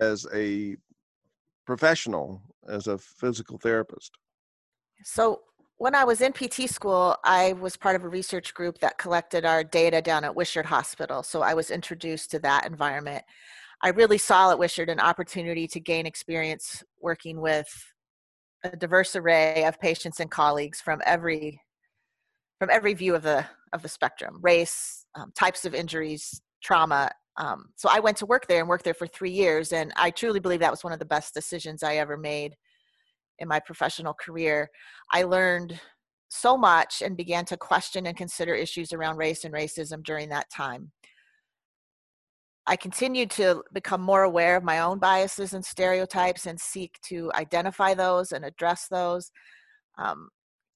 as 0.00 0.26
a 0.34 0.76
professional, 1.64 2.42
as 2.68 2.86
a 2.86 2.98
physical 2.98 3.58
therapist? 3.58 4.12
So, 5.04 5.40
when 5.78 5.94
I 5.94 6.04
was 6.04 6.20
in 6.20 6.32
PT 6.32 6.68
school, 6.70 7.16
I 7.24 7.52
was 7.54 7.76
part 7.76 7.96
of 7.96 8.04
a 8.04 8.08
research 8.08 8.54
group 8.54 8.78
that 8.78 8.98
collected 8.98 9.44
our 9.44 9.62
data 9.62 10.00
down 10.00 10.24
at 10.24 10.34
Wishard 10.34 10.64
Hospital. 10.64 11.22
So 11.22 11.42
I 11.42 11.54
was 11.54 11.70
introduced 11.70 12.30
to 12.30 12.38
that 12.40 12.66
environment. 12.66 13.24
I 13.82 13.90
really 13.90 14.18
saw 14.18 14.50
at 14.50 14.58
Wishard 14.58 14.90
an 14.90 15.00
opportunity 15.00 15.66
to 15.68 15.80
gain 15.80 16.06
experience 16.06 16.82
working 17.00 17.40
with 17.40 17.68
a 18.64 18.76
diverse 18.76 19.14
array 19.16 19.64
of 19.64 19.78
patients 19.78 20.20
and 20.20 20.30
colleagues 20.30 20.80
from 20.80 21.00
every 21.04 21.60
from 22.58 22.70
every 22.70 22.94
view 22.94 23.14
of 23.14 23.22
the 23.22 23.44
of 23.72 23.82
the 23.82 23.88
spectrum 23.88 24.38
race 24.40 25.04
um, 25.14 25.30
types 25.36 25.64
of 25.64 25.74
injuries 25.74 26.40
trauma 26.62 27.10
um, 27.36 27.66
so 27.76 27.88
i 27.92 28.00
went 28.00 28.16
to 28.16 28.26
work 28.26 28.46
there 28.46 28.60
and 28.60 28.68
worked 28.68 28.84
there 28.84 28.94
for 28.94 29.06
three 29.06 29.30
years 29.30 29.72
and 29.72 29.92
i 29.96 30.10
truly 30.10 30.40
believe 30.40 30.60
that 30.60 30.70
was 30.70 30.82
one 30.82 30.92
of 30.92 30.98
the 30.98 31.04
best 31.04 31.34
decisions 31.34 31.82
i 31.82 31.96
ever 31.96 32.16
made 32.16 32.56
in 33.38 33.48
my 33.48 33.60
professional 33.60 34.14
career, 34.14 34.70
I 35.12 35.24
learned 35.24 35.80
so 36.28 36.56
much 36.56 37.02
and 37.02 37.16
began 37.16 37.44
to 37.46 37.56
question 37.56 38.06
and 38.06 38.16
consider 38.16 38.54
issues 38.54 38.92
around 38.92 39.16
race 39.16 39.44
and 39.44 39.54
racism 39.54 40.02
during 40.02 40.28
that 40.30 40.50
time. 40.50 40.92
I 42.66 42.74
continued 42.74 43.30
to 43.32 43.62
become 43.72 44.00
more 44.00 44.24
aware 44.24 44.56
of 44.56 44.64
my 44.64 44.80
own 44.80 44.98
biases 44.98 45.52
and 45.52 45.64
stereotypes 45.64 46.46
and 46.46 46.60
seek 46.60 46.98
to 47.08 47.30
identify 47.34 47.94
those 47.94 48.32
and 48.32 48.44
address 48.44 48.88
those. 48.90 49.30
Um, 49.98 50.30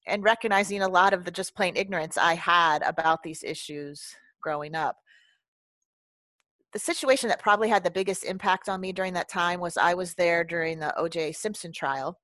and 0.07 0.23
recognizing 0.23 0.81
a 0.81 0.87
lot 0.87 1.13
of 1.13 1.25
the 1.25 1.31
just 1.31 1.55
plain 1.55 1.75
ignorance 1.75 2.17
I 2.17 2.33
had 2.33 2.81
about 2.83 3.23
these 3.23 3.43
issues 3.43 4.15
growing 4.41 4.75
up. 4.75 4.95
The 6.73 6.79
situation 6.79 7.29
that 7.29 7.41
probably 7.41 7.69
had 7.69 7.83
the 7.83 7.91
biggest 7.91 8.23
impact 8.23 8.69
on 8.69 8.81
me 8.81 8.93
during 8.93 9.13
that 9.13 9.29
time 9.29 9.59
was 9.59 9.77
I 9.77 9.93
was 9.93 10.15
there 10.15 10.43
during 10.43 10.79
the 10.79 10.93
OJ 10.97 11.35
Simpson 11.35 11.71
trial 11.71 12.17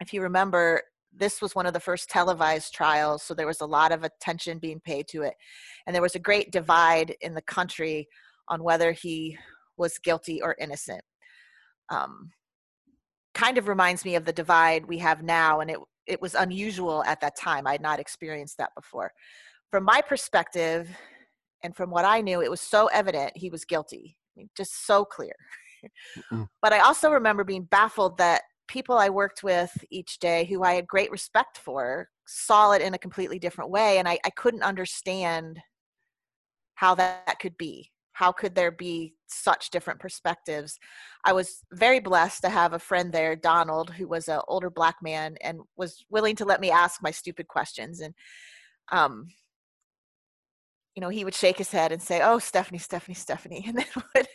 if 0.00 0.12
you 0.12 0.22
remember, 0.22 0.82
this 1.12 1.40
was 1.40 1.54
one 1.54 1.66
of 1.66 1.72
the 1.72 1.80
first 1.80 2.10
televised 2.10 2.74
trials, 2.74 3.22
so 3.22 3.34
there 3.34 3.46
was 3.46 3.60
a 3.60 3.66
lot 3.66 3.92
of 3.92 4.04
attention 4.04 4.58
being 4.58 4.80
paid 4.80 5.08
to 5.08 5.22
it. 5.22 5.34
And 5.86 5.94
there 5.94 6.02
was 6.02 6.14
a 6.14 6.20
great 6.20 6.52
divide 6.52 7.14
in 7.20 7.34
the 7.34 7.42
country 7.42 8.08
on 8.48 8.62
whether 8.62 8.92
he 8.92 9.38
was 9.76 9.98
guilty 9.98 10.42
or 10.42 10.56
innocent. 10.60 11.02
Um, 11.88 12.30
kind 13.34 13.58
of 13.58 13.68
reminds 13.68 14.04
me 14.04 14.14
of 14.14 14.24
the 14.24 14.32
divide 14.32 14.86
we 14.86 14.98
have 14.98 15.22
now, 15.22 15.60
and 15.60 15.70
it, 15.70 15.78
it 16.06 16.20
was 16.20 16.34
unusual 16.34 17.04
at 17.04 17.20
that 17.20 17.36
time. 17.36 17.66
I 17.66 17.72
had 17.72 17.82
not 17.82 18.00
experienced 18.00 18.58
that 18.58 18.74
before. 18.74 19.12
From 19.70 19.84
my 19.84 20.00
perspective, 20.00 20.88
and 21.62 21.74
from 21.74 21.90
what 21.90 22.04
I 22.04 22.20
knew, 22.20 22.42
it 22.42 22.50
was 22.50 22.60
so 22.60 22.86
evident 22.88 23.36
he 23.36 23.50
was 23.50 23.64
guilty. 23.64 24.16
I 24.16 24.40
mean, 24.40 24.50
just 24.56 24.86
so 24.86 25.04
clear. 25.04 25.34
but 26.62 26.72
I 26.72 26.80
also 26.80 27.10
remember 27.10 27.44
being 27.44 27.64
baffled 27.64 28.18
that 28.18 28.42
people 28.68 28.96
I 28.96 29.08
worked 29.08 29.42
with 29.42 29.72
each 29.90 30.18
day 30.18 30.44
who 30.44 30.62
I 30.62 30.74
had 30.74 30.86
great 30.86 31.10
respect 31.10 31.58
for 31.58 32.08
saw 32.26 32.72
it 32.72 32.82
in 32.82 32.94
a 32.94 32.98
completely 32.98 33.38
different 33.38 33.70
way. 33.70 33.98
And 33.98 34.08
I, 34.08 34.18
I 34.24 34.30
couldn't 34.30 34.62
understand 34.62 35.60
how 36.74 36.94
that, 36.96 37.26
that 37.26 37.38
could 37.38 37.56
be. 37.56 37.90
How 38.12 38.32
could 38.32 38.54
there 38.54 38.70
be 38.70 39.14
such 39.26 39.70
different 39.70 40.00
perspectives? 40.00 40.78
I 41.24 41.32
was 41.34 41.62
very 41.72 42.00
blessed 42.00 42.40
to 42.42 42.48
have 42.48 42.72
a 42.72 42.78
friend 42.78 43.12
there, 43.12 43.36
Donald, 43.36 43.90
who 43.90 44.08
was 44.08 44.28
an 44.28 44.40
older 44.48 44.70
black 44.70 44.96
man 45.02 45.36
and 45.42 45.60
was 45.76 46.04
willing 46.08 46.34
to 46.36 46.46
let 46.46 46.60
me 46.60 46.70
ask 46.70 47.02
my 47.02 47.10
stupid 47.10 47.46
questions. 47.46 48.00
And, 48.00 48.14
um, 48.90 49.26
you 50.94 51.02
know, 51.02 51.10
he 51.10 51.26
would 51.26 51.34
shake 51.34 51.58
his 51.58 51.70
head 51.70 51.92
and 51.92 52.00
say, 52.00 52.22
"Oh, 52.22 52.38
Stephanie, 52.38 52.78
Stephanie, 52.78 53.14
Stephanie," 53.14 53.64
and 53.68 53.76
then 53.76 53.86
would 54.14 54.26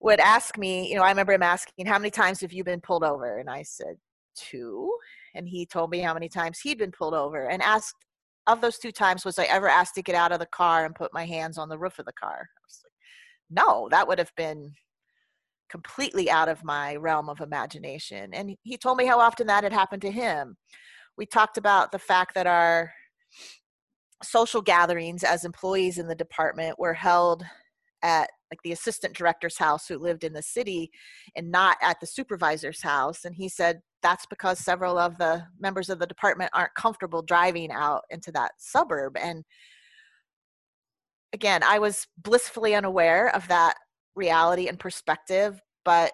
would 0.00 0.20
ask 0.20 0.56
me, 0.56 0.88
you 0.88 0.94
know, 0.94 1.02
I 1.02 1.10
remember 1.10 1.32
him 1.32 1.42
asking, 1.42 1.86
How 1.86 1.98
many 1.98 2.10
times 2.10 2.40
have 2.40 2.52
you 2.52 2.64
been 2.64 2.80
pulled 2.80 3.04
over? 3.04 3.38
And 3.38 3.50
I 3.50 3.62
said, 3.62 3.96
Two. 4.36 4.92
And 5.34 5.48
he 5.48 5.66
told 5.66 5.90
me 5.90 5.98
how 5.98 6.14
many 6.14 6.28
times 6.28 6.60
he'd 6.60 6.78
been 6.78 6.92
pulled 6.92 7.14
over 7.14 7.48
and 7.48 7.62
asked, 7.62 7.96
Of 8.46 8.60
those 8.60 8.78
two 8.78 8.92
times, 8.92 9.24
was 9.24 9.38
I 9.38 9.44
ever 9.44 9.68
asked 9.68 9.94
to 9.96 10.02
get 10.02 10.14
out 10.14 10.32
of 10.32 10.38
the 10.38 10.46
car 10.46 10.84
and 10.84 10.94
put 10.94 11.12
my 11.12 11.24
hands 11.24 11.58
on 11.58 11.68
the 11.68 11.78
roof 11.78 11.98
of 11.98 12.06
the 12.06 12.12
car? 12.12 12.48
I 12.48 12.60
was 12.64 12.80
like, 12.84 12.92
No, 13.50 13.88
that 13.90 14.06
would 14.06 14.18
have 14.18 14.32
been 14.36 14.72
completely 15.68 16.30
out 16.30 16.48
of 16.48 16.64
my 16.64 16.96
realm 16.96 17.28
of 17.28 17.40
imagination. 17.40 18.32
And 18.32 18.56
he 18.62 18.78
told 18.78 18.96
me 18.96 19.06
how 19.06 19.18
often 19.18 19.46
that 19.48 19.64
had 19.64 19.72
happened 19.72 20.02
to 20.02 20.10
him. 20.10 20.56
We 21.16 21.26
talked 21.26 21.58
about 21.58 21.92
the 21.92 21.98
fact 21.98 22.34
that 22.34 22.46
our 22.46 22.92
social 24.22 24.62
gatherings 24.62 25.22
as 25.22 25.44
employees 25.44 25.98
in 25.98 26.08
the 26.08 26.14
department 26.14 26.78
were 26.78 26.94
held 26.94 27.44
at 28.02 28.30
like 28.50 28.60
the 28.62 28.72
assistant 28.72 29.14
director's 29.14 29.58
house 29.58 29.86
who 29.86 29.98
lived 29.98 30.24
in 30.24 30.32
the 30.32 30.42
city 30.42 30.90
and 31.36 31.50
not 31.50 31.76
at 31.82 31.98
the 32.00 32.06
supervisor's 32.06 32.82
house 32.82 33.24
and 33.24 33.34
he 33.34 33.48
said 33.48 33.80
that's 34.02 34.26
because 34.26 34.58
several 34.58 34.96
of 34.96 35.18
the 35.18 35.42
members 35.58 35.90
of 35.90 35.98
the 35.98 36.06
department 36.06 36.50
aren't 36.54 36.74
comfortable 36.74 37.22
driving 37.22 37.70
out 37.70 38.02
into 38.10 38.30
that 38.32 38.52
suburb 38.58 39.16
and 39.16 39.44
again 41.32 41.62
i 41.62 41.78
was 41.78 42.06
blissfully 42.18 42.74
unaware 42.74 43.34
of 43.34 43.46
that 43.48 43.74
reality 44.14 44.68
and 44.68 44.78
perspective 44.78 45.60
but 45.84 46.12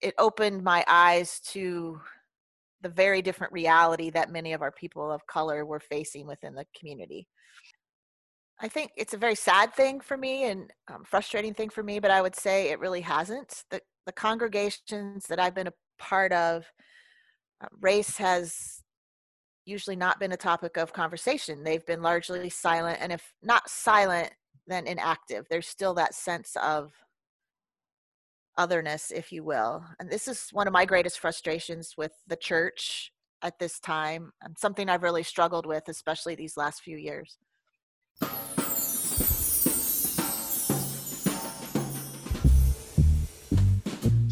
it 0.00 0.14
opened 0.18 0.62
my 0.62 0.84
eyes 0.88 1.40
to 1.40 2.00
the 2.82 2.88
very 2.88 3.22
different 3.22 3.52
reality 3.52 4.10
that 4.10 4.30
many 4.30 4.52
of 4.52 4.62
our 4.62 4.72
people 4.72 5.10
of 5.10 5.26
color 5.26 5.64
were 5.64 5.80
facing 5.80 6.26
within 6.26 6.54
the 6.54 6.66
community. 6.78 7.26
I 8.58 8.68
think 8.68 8.92
it's 8.96 9.14
a 9.14 9.18
very 9.18 9.34
sad 9.34 9.74
thing 9.74 10.00
for 10.00 10.16
me 10.16 10.44
and 10.44 10.72
um, 10.88 11.04
frustrating 11.04 11.52
thing 11.52 11.68
for 11.68 11.82
me, 11.82 11.98
but 11.98 12.10
I 12.10 12.22
would 12.22 12.34
say 12.34 12.70
it 12.70 12.80
really 12.80 13.02
hasn't. 13.02 13.64
The, 13.70 13.80
the 14.06 14.12
congregations 14.12 15.26
that 15.26 15.38
I've 15.38 15.54
been 15.54 15.66
a 15.66 15.72
part 15.98 16.32
of, 16.32 16.64
uh, 17.62 17.68
race 17.80 18.16
has 18.16 18.82
usually 19.66 19.96
not 19.96 20.18
been 20.20 20.32
a 20.32 20.36
topic 20.36 20.76
of 20.76 20.92
conversation. 20.92 21.64
They've 21.64 21.84
been 21.84 22.00
largely 22.00 22.48
silent, 22.48 22.98
and 23.00 23.12
if 23.12 23.34
not 23.42 23.68
silent, 23.68 24.30
then 24.66 24.86
inactive. 24.86 25.46
There's 25.50 25.68
still 25.68 25.94
that 25.94 26.14
sense 26.14 26.56
of 26.62 26.92
otherness, 28.56 29.10
if 29.10 29.32
you 29.32 29.44
will. 29.44 29.84
And 29.98 30.10
this 30.10 30.28
is 30.28 30.48
one 30.52 30.66
of 30.66 30.72
my 30.72 30.86
greatest 30.86 31.18
frustrations 31.18 31.94
with 31.98 32.12
the 32.26 32.36
church 32.36 33.12
at 33.42 33.58
this 33.58 33.78
time, 33.80 34.32
and 34.40 34.56
something 34.56 34.88
I've 34.88 35.02
really 35.02 35.22
struggled 35.22 35.66
with, 35.66 35.88
especially 35.88 36.34
these 36.36 36.56
last 36.56 36.80
few 36.80 36.96
years. 36.96 37.36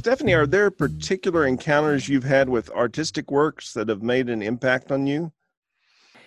Stephanie, 0.05 0.35
are 0.35 0.47
there 0.47 0.71
particular 0.71 1.47
encounters 1.47 2.11
you've 2.11 2.25
had 2.25 2.47
with 2.47 2.69
artistic 2.73 3.31
works 3.31 3.73
that 3.73 3.89
have 3.89 4.03
made 4.03 4.29
an 4.29 4.43
impact 4.43 4.93
on 4.93 5.07
you? 5.07 5.33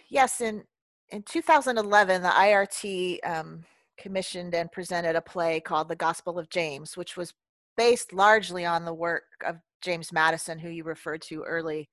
Yes, 0.09 0.41
in 0.41 0.63
in 1.09 1.21
2011, 1.21 2.23
the 2.23 2.27
IRT 2.27 3.19
um, 3.23 3.63
commissioned 3.97 4.55
and 4.55 4.71
presented 4.71 5.15
a 5.15 5.21
play 5.21 5.59
called 5.59 5.89
The 5.89 5.95
Gospel 5.95 6.39
of 6.39 6.49
James, 6.49 6.97
which 6.97 7.15
was 7.15 7.35
based 7.77 8.13
largely 8.13 8.65
on 8.65 8.83
the 8.83 8.95
work 8.95 9.23
of 9.45 9.57
James 9.81 10.11
Madison, 10.11 10.57
who 10.57 10.69
you 10.69 10.83
referred 10.83 11.21
to 11.21 11.43
early 11.43 11.87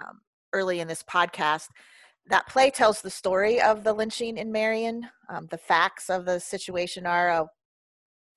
um, 0.00 0.22
early 0.54 0.80
in 0.80 0.88
this 0.88 1.02
podcast. 1.02 1.68
That 2.28 2.48
play 2.48 2.70
tells 2.70 3.02
the 3.02 3.10
story 3.10 3.60
of 3.60 3.84
the 3.84 3.92
lynching 3.92 4.38
in 4.38 4.50
Marion. 4.50 5.06
Um, 5.28 5.46
the 5.50 5.58
facts 5.58 6.08
of 6.08 6.24
the 6.24 6.40
situation 6.40 7.06
are 7.06 7.28
a, 7.28 7.46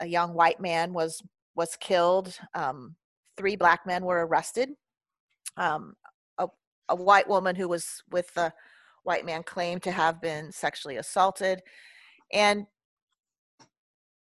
a 0.01 0.06
young 0.06 0.34
white 0.34 0.60
man 0.60 0.94
was 0.94 1.22
was 1.56 1.75
killed. 1.79 2.38
Um, 2.53 2.96
three 3.38 3.56
black 3.56 3.86
men 3.86 4.03
were 4.03 4.25
arrested. 4.27 4.70
Um, 5.56 5.96
a, 6.38 6.48
a 6.89 6.96
white 6.96 7.27
woman 7.27 7.56
who 7.56 7.67
was 7.67 8.03
with 8.12 8.34
the 8.34 8.53
white 9.03 9.25
man 9.25 9.41
claimed 9.41 9.84
to 9.84 9.91
have 9.91 10.22
been 10.22 10.51
sexually 10.51 10.98
assaulted. 10.98 11.62
And 12.34 12.67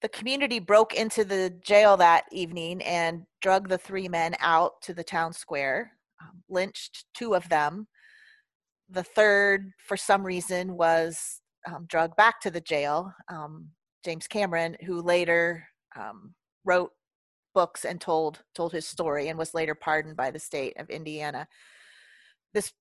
the 0.01 0.09
community 0.09 0.61
broke 0.61 0.95
into 0.95 1.25
the 1.25 1.51
jail 1.63 1.97
that 1.99 2.25
evening 2.33 2.83
and 2.83 3.27
drug 3.43 3.69
the 3.69 3.77
three 3.77 4.09
men 4.09 4.35
out 4.41 4.81
to 4.83 4.95
the 4.95 5.05
town 5.05 5.33
square, 5.33 5.93
um, 6.23 6.43
lynched 6.49 7.05
two 7.15 7.35
of 7.35 7.49
them. 7.49 7.87
The 8.91 9.03
third, 9.03 9.73
for 9.79 9.97
some 9.97 10.25
reason, 10.25 10.77
was 10.77 11.41
um, 11.67 11.87
drugged 11.89 12.17
back 12.17 12.41
to 12.41 12.51
the 12.51 12.61
jail. 12.61 13.13
Um, 13.29 13.69
James 14.05 14.27
Cameron, 14.27 14.77
who 14.85 15.01
later 15.03 15.65
um, 15.97 16.35
wrote 16.65 16.91
books 17.55 17.85
and 17.85 18.01
told 18.01 18.43
told 18.55 18.73
his 18.73 18.87
story 18.87 19.29
and 19.29 19.39
was 19.39 19.55
later 19.55 19.75
pardoned 19.75 20.17
by 20.17 20.31
the 20.31 20.39
state 20.39 20.75
of 20.79 20.89
Indiana. 20.89 21.47
This 22.55 22.73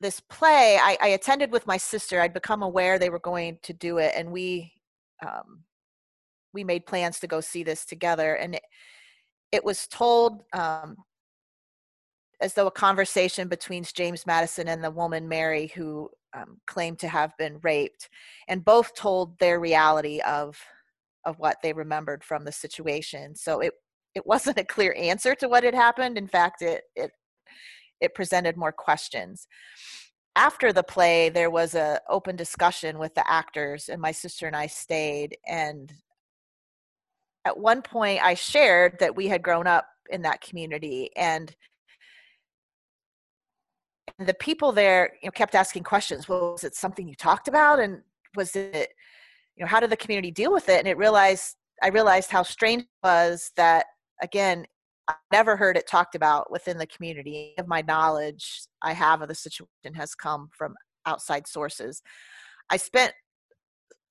this 0.00 0.20
play 0.20 0.78
I, 0.80 0.96
I 1.00 1.08
attended 1.08 1.50
with 1.52 1.66
my 1.66 1.76
sister. 1.76 2.20
I'd 2.20 2.34
become 2.34 2.62
aware 2.62 2.98
they 2.98 3.10
were 3.10 3.18
going 3.18 3.58
to 3.62 3.72
do 3.72 3.98
it, 3.98 4.12
and 4.16 4.30
we 4.30 4.72
um, 5.26 5.64
we 6.52 6.64
made 6.64 6.86
plans 6.86 7.20
to 7.20 7.26
go 7.26 7.40
see 7.40 7.62
this 7.62 7.84
together. 7.84 8.34
And 8.34 8.54
it, 8.56 8.62
it 9.52 9.64
was 9.64 9.86
told 9.86 10.42
um, 10.52 10.96
as 12.40 12.54
though 12.54 12.66
a 12.66 12.72
conversation 12.72 13.48
between 13.48 13.84
James 13.84 14.26
Madison 14.26 14.68
and 14.68 14.82
the 14.84 14.90
woman 14.90 15.28
Mary 15.28 15.68
who 15.74 16.10
um, 16.34 16.60
claimed 16.66 16.98
to 16.98 17.08
have 17.08 17.36
been 17.38 17.58
raped, 17.62 18.08
and 18.48 18.64
both 18.64 18.94
told 18.94 19.38
their 19.38 19.58
reality 19.60 20.20
of 20.20 20.58
of 21.24 21.38
what 21.38 21.56
they 21.62 21.72
remembered 21.72 22.22
from 22.22 22.44
the 22.44 22.52
situation. 22.52 23.34
So 23.34 23.60
it 23.60 23.72
it 24.14 24.26
wasn't 24.26 24.58
a 24.58 24.64
clear 24.64 24.94
answer 24.98 25.34
to 25.36 25.48
what 25.48 25.64
had 25.64 25.74
happened. 25.74 26.18
In 26.18 26.26
fact, 26.28 26.62
it 26.62 26.84
it 26.94 27.10
it 28.00 28.14
presented 28.14 28.56
more 28.56 28.72
questions. 28.72 29.46
After 30.36 30.72
the 30.72 30.82
play, 30.82 31.30
there 31.30 31.50
was 31.50 31.74
a 31.74 32.00
open 32.08 32.36
discussion 32.36 32.98
with 32.98 33.14
the 33.14 33.28
actors, 33.30 33.88
and 33.88 34.00
my 34.00 34.12
sister 34.12 34.46
and 34.46 34.54
I 34.54 34.66
stayed. 34.66 35.38
And 35.46 35.92
at 37.46 37.58
one 37.58 37.80
point, 37.80 38.22
I 38.22 38.34
shared 38.34 38.98
that 39.00 39.16
we 39.16 39.28
had 39.28 39.42
grown 39.42 39.66
up 39.66 39.86
in 40.10 40.22
that 40.22 40.42
community, 40.42 41.10
and 41.16 41.54
the 44.18 44.34
people 44.34 44.72
there 44.72 45.12
you 45.22 45.26
know, 45.26 45.32
kept 45.32 45.54
asking 45.54 45.82
questions. 45.82 46.28
Well, 46.28 46.52
was 46.52 46.64
it 46.64 46.74
something 46.74 47.08
you 47.08 47.14
talked 47.14 47.48
about, 47.48 47.80
and 47.80 48.02
was 48.34 48.56
it 48.56 48.90
you 49.56 49.64
know 49.64 49.68
how 49.68 49.80
did 49.80 49.90
the 49.90 49.96
community 49.96 50.30
deal 50.30 50.52
with 50.52 50.68
it? 50.68 50.78
And 50.78 50.88
it 50.88 50.96
realized 50.96 51.56
i 51.82 51.88
realized 51.88 52.30
how 52.30 52.42
strange 52.42 52.82
it 52.82 52.88
was 53.04 53.50
that 53.56 53.86
again 54.22 54.64
i 55.08 55.14
never 55.32 55.56
heard 55.56 55.76
it 55.76 55.86
talked 55.86 56.14
about 56.14 56.50
within 56.50 56.78
the 56.78 56.86
community. 56.86 57.54
Of 57.58 57.68
my 57.68 57.82
knowledge 57.82 58.62
i 58.82 58.92
have 58.92 59.22
of 59.22 59.28
the 59.28 59.34
situation 59.34 59.94
has 59.94 60.14
come 60.14 60.48
from 60.56 60.74
outside 61.06 61.46
sources. 61.46 62.02
I 62.70 62.78
spent 62.78 63.12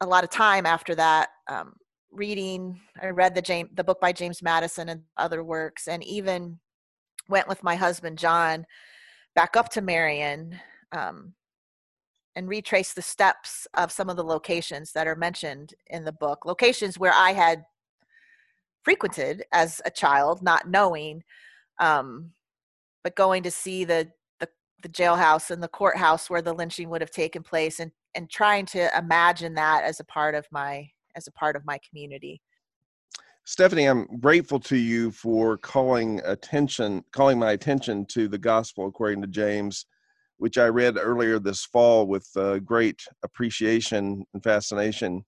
a 0.02 0.06
lot 0.06 0.24
of 0.24 0.30
time 0.30 0.66
after 0.66 0.96
that 0.96 1.30
um, 1.50 1.74
reading 2.12 2.80
i 3.02 3.08
read 3.08 3.36
the 3.36 3.42
james 3.42 3.70
the 3.74 3.84
book 3.84 4.00
by 4.00 4.14
james 4.14 4.42
madison 4.42 4.90
and 4.90 5.02
other 5.18 5.44
works 5.44 5.88
and 5.88 6.04
even 6.04 6.60
went 7.28 7.48
with 7.48 7.62
my 7.64 7.76
husband 7.76 8.18
john 8.18 8.66
back 9.36 9.56
up 9.56 9.70
to 9.70 9.82
marion 9.82 10.58
um, 10.92 11.34
and 12.36 12.50
retrace 12.50 12.94
the 12.94 13.02
steps 13.02 13.68
of 13.76 13.92
some 13.92 14.10
of 14.10 14.18
the 14.18 14.24
locations 14.24 14.92
that 14.92 15.08
are 15.08 15.16
mentioned 15.16 15.74
in 15.88 16.04
the 16.04 16.12
book 16.12 16.46
locations 16.46 16.98
where 16.98 17.14
i 17.14 17.32
had 17.32 17.64
frequented 18.84 19.44
as 19.52 19.82
a 19.86 19.92
child 19.92 20.42
not 20.42 20.70
knowing 20.70 21.24
um, 21.80 22.32
but 23.04 23.16
going 23.16 23.44
to 23.44 23.52
see 23.52 23.84
the, 23.84 24.10
the 24.40 24.48
the 24.82 24.90
jailhouse 24.90 25.52
and 25.52 25.62
the 25.62 25.68
courthouse 25.68 26.30
where 26.30 26.42
the 26.42 26.54
lynching 26.54 26.90
would 26.90 27.02
have 27.02 27.12
taken 27.12 27.44
place 27.44 27.80
and 27.80 27.92
and 28.16 28.30
trying 28.30 28.66
to 28.66 28.90
imagine 28.98 29.54
that 29.54 29.84
as 29.84 30.00
a 30.00 30.06
part 30.06 30.36
of 30.36 30.46
my 30.52 30.88
as 31.16 31.28
a 31.28 31.32
part 31.32 31.56
of 31.56 31.66
my 31.66 31.80
community 31.88 32.42
Stephanie, 33.46 33.86
I'm 33.86 34.08
grateful 34.20 34.60
to 34.62 34.76
you 34.76 35.12
for 35.12 35.58
calling 35.58 36.20
attention, 36.26 37.04
calling 37.12 37.40
my 37.40 37.52
attention 37.52 38.06
to 38.08 38.28
the 38.28 38.38
gospel 38.38 38.88
according 38.88 39.22
to 39.22 39.28
James 39.28 39.86
which 40.38 40.58
I 40.58 40.68
read 40.68 40.98
earlier 40.98 41.40
this 41.40 41.66
fall 41.66 42.08
with 42.08 42.30
uh, 42.36 42.60
great 42.60 43.02
appreciation 43.24 44.26
and 44.34 44.44
fascination. 44.44 45.24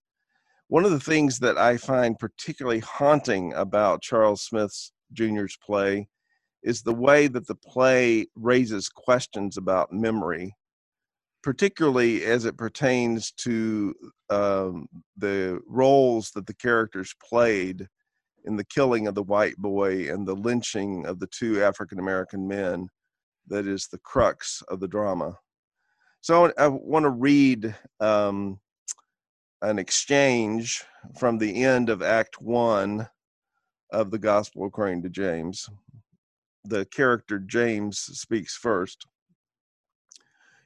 One 0.68 0.84
of 0.84 0.90
the 0.90 1.00
things 1.00 1.38
that 1.38 1.56
I 1.56 1.78
find 1.78 2.18
particularly 2.18 2.80
haunting 2.80 3.54
about 3.54 4.02
Charles 4.02 4.42
Smith's 4.42 4.92
Jr.'s 5.12 5.56
play 5.64 6.08
is 6.62 6.82
the 6.82 6.94
way 6.94 7.28
that 7.28 7.46
the 7.46 7.54
play 7.54 8.26
raises 8.34 8.88
questions 8.88 9.56
about 9.56 9.92
memory, 9.92 10.54
particularly 11.42 12.24
as 12.24 12.44
it 12.44 12.58
pertains 12.58 13.32
to 13.32 13.94
um, 14.28 14.88
the 15.16 15.60
roles 15.66 16.32
that 16.32 16.46
the 16.46 16.54
characters 16.54 17.14
played 17.26 17.88
in 18.44 18.56
the 18.56 18.64
killing 18.64 19.06
of 19.06 19.14
the 19.14 19.22
white 19.22 19.56
boy 19.56 20.10
and 20.10 20.26
the 20.26 20.34
lynching 20.34 21.06
of 21.06 21.18
the 21.18 21.28
two 21.28 21.62
African 21.62 21.98
American 21.98 22.46
men 22.46 22.88
that 23.48 23.66
is 23.66 23.88
the 23.90 23.98
crux 23.98 24.62
of 24.68 24.80
the 24.80 24.88
drama. 24.88 25.36
So 26.20 26.52
I 26.58 26.68
want 26.68 27.04
to 27.04 27.10
read 27.10 27.74
um, 28.00 28.58
an 29.62 29.78
exchange 29.78 30.84
from 31.18 31.38
the 31.38 31.64
end 31.64 31.90
of 31.90 32.02
Act 32.02 32.40
One 32.40 33.08
of 33.90 34.10
the 34.10 34.18
Gospel 34.18 34.66
according 34.66 35.02
to 35.02 35.08
James. 35.08 35.68
The 36.64 36.84
character 36.86 37.38
James 37.38 37.98
speaks 37.98 38.56
first. 38.56 39.06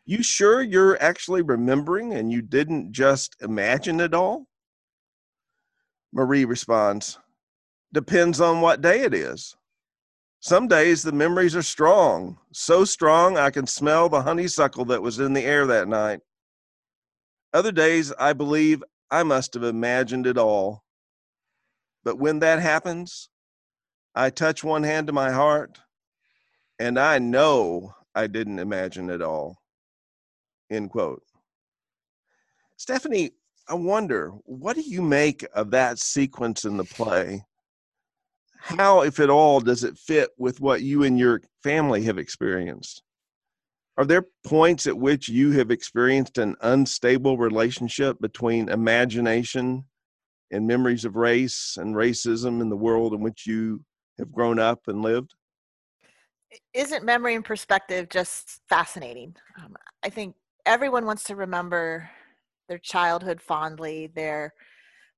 You 0.05 0.23
sure 0.23 0.63
you're 0.63 1.01
actually 1.01 1.43
remembering 1.43 2.15
and 2.15 2.33
you 2.33 2.43
didn't 2.43 2.93
just 2.93 3.37
imagine 3.41 4.01
it 4.01 4.15
all? 4.15 4.47
Marie 6.13 6.45
responds, 6.45 7.19
Depends 7.93 8.41
on 8.41 8.61
what 8.61 8.81
day 8.81 9.01
it 9.03 9.13
is. 9.13 9.55
Some 10.41 10.67
days 10.67 11.03
the 11.03 11.13
memories 11.13 11.55
are 11.55 11.63
strong, 11.63 12.39
so 12.53 12.85
strong 12.85 13.37
I 13.37 13.51
can 13.51 13.67
smell 13.67 14.09
the 14.09 14.23
honeysuckle 14.23 14.87
that 14.87 15.03
was 15.03 15.21
in 15.21 15.35
the 15.35 15.45
air 15.45 15.67
that 15.67 15.89
night. 15.89 16.21
Other 17.53 17.71
days 17.71 18.13
I 18.19 18.33
believe 18.33 18.83
I 19.11 19.23
must 19.23 19.55
have 19.55 19.63
imagined 19.63 20.27
it 20.27 20.39
all. 20.39 20.83
But 22.03 22.19
when 22.19 22.41
that 22.41 22.61
happens, 22.61 23.29
I 24.15 24.31
touch 24.31 24.65
one 24.65 24.83
hand 24.83 25.07
to 25.07 25.13
my 25.13 25.31
heart 25.31 25.79
and 26.79 26.99
I 26.99 27.19
know 27.19 27.95
I 28.15 28.27
didn't 28.27 28.59
imagine 28.59 29.11
it 29.11 29.23
all. 29.23 29.59
End 30.71 30.91
quote. 30.91 31.23
Stephanie, 32.77 33.31
I 33.69 33.75
wonder, 33.75 34.31
what 34.45 34.75
do 34.75 34.83
you 34.83 35.03
make 35.03 35.47
of 35.55 35.71
that 35.71 35.99
sequence 35.99 36.65
in 36.65 36.77
the 36.77 36.85
play? 36.85 37.45
How, 38.63 39.03
if 39.03 39.19
at 39.19 39.31
all, 39.31 39.61
does 39.61 39.83
it 39.83 39.99
fit 39.99 40.31
with 40.39 40.61
what 40.61 40.83
you 40.83 41.03
and 41.03 41.19
your 41.19 41.43
family 41.63 42.05
have 42.05 42.19
experienced? 42.19 43.03
Are 43.99 44.05
there 44.05 44.27
points 44.45 44.87
at 44.87 44.97
which 44.97 45.29
you 45.29 45.51
have 45.53 45.71
experienced 45.71 46.39
an 46.39 46.57
unstable 46.61 47.37
relationship 47.37 48.19
between 48.21 48.69
imagination 48.69 49.85
and 50.51 50.67
memories 50.67 51.05
of 51.05 51.17
race 51.17 51.77
and 51.79 51.95
racism 51.95 52.61
in 52.61 52.69
the 52.69 52.77
world 52.77 53.13
in 53.13 53.21
which 53.21 53.47
you 53.47 53.85
have 54.19 54.33
grown 54.33 54.59
up 54.59 54.81
and 54.87 55.03
lived? 55.03 55.35
Isn't 56.73 57.05
memory 57.05 57.35
and 57.35 57.45
perspective 57.45 58.09
just 58.09 58.61
fascinating? 58.69 59.35
Um, 59.59 59.75
I 60.03 60.09
think 60.09 60.37
everyone 60.65 61.05
wants 61.05 61.25
to 61.25 61.37
remember 61.37 62.09
their 62.69 62.79
childhood 62.79 63.41
fondly, 63.41 64.07
their 64.15 64.55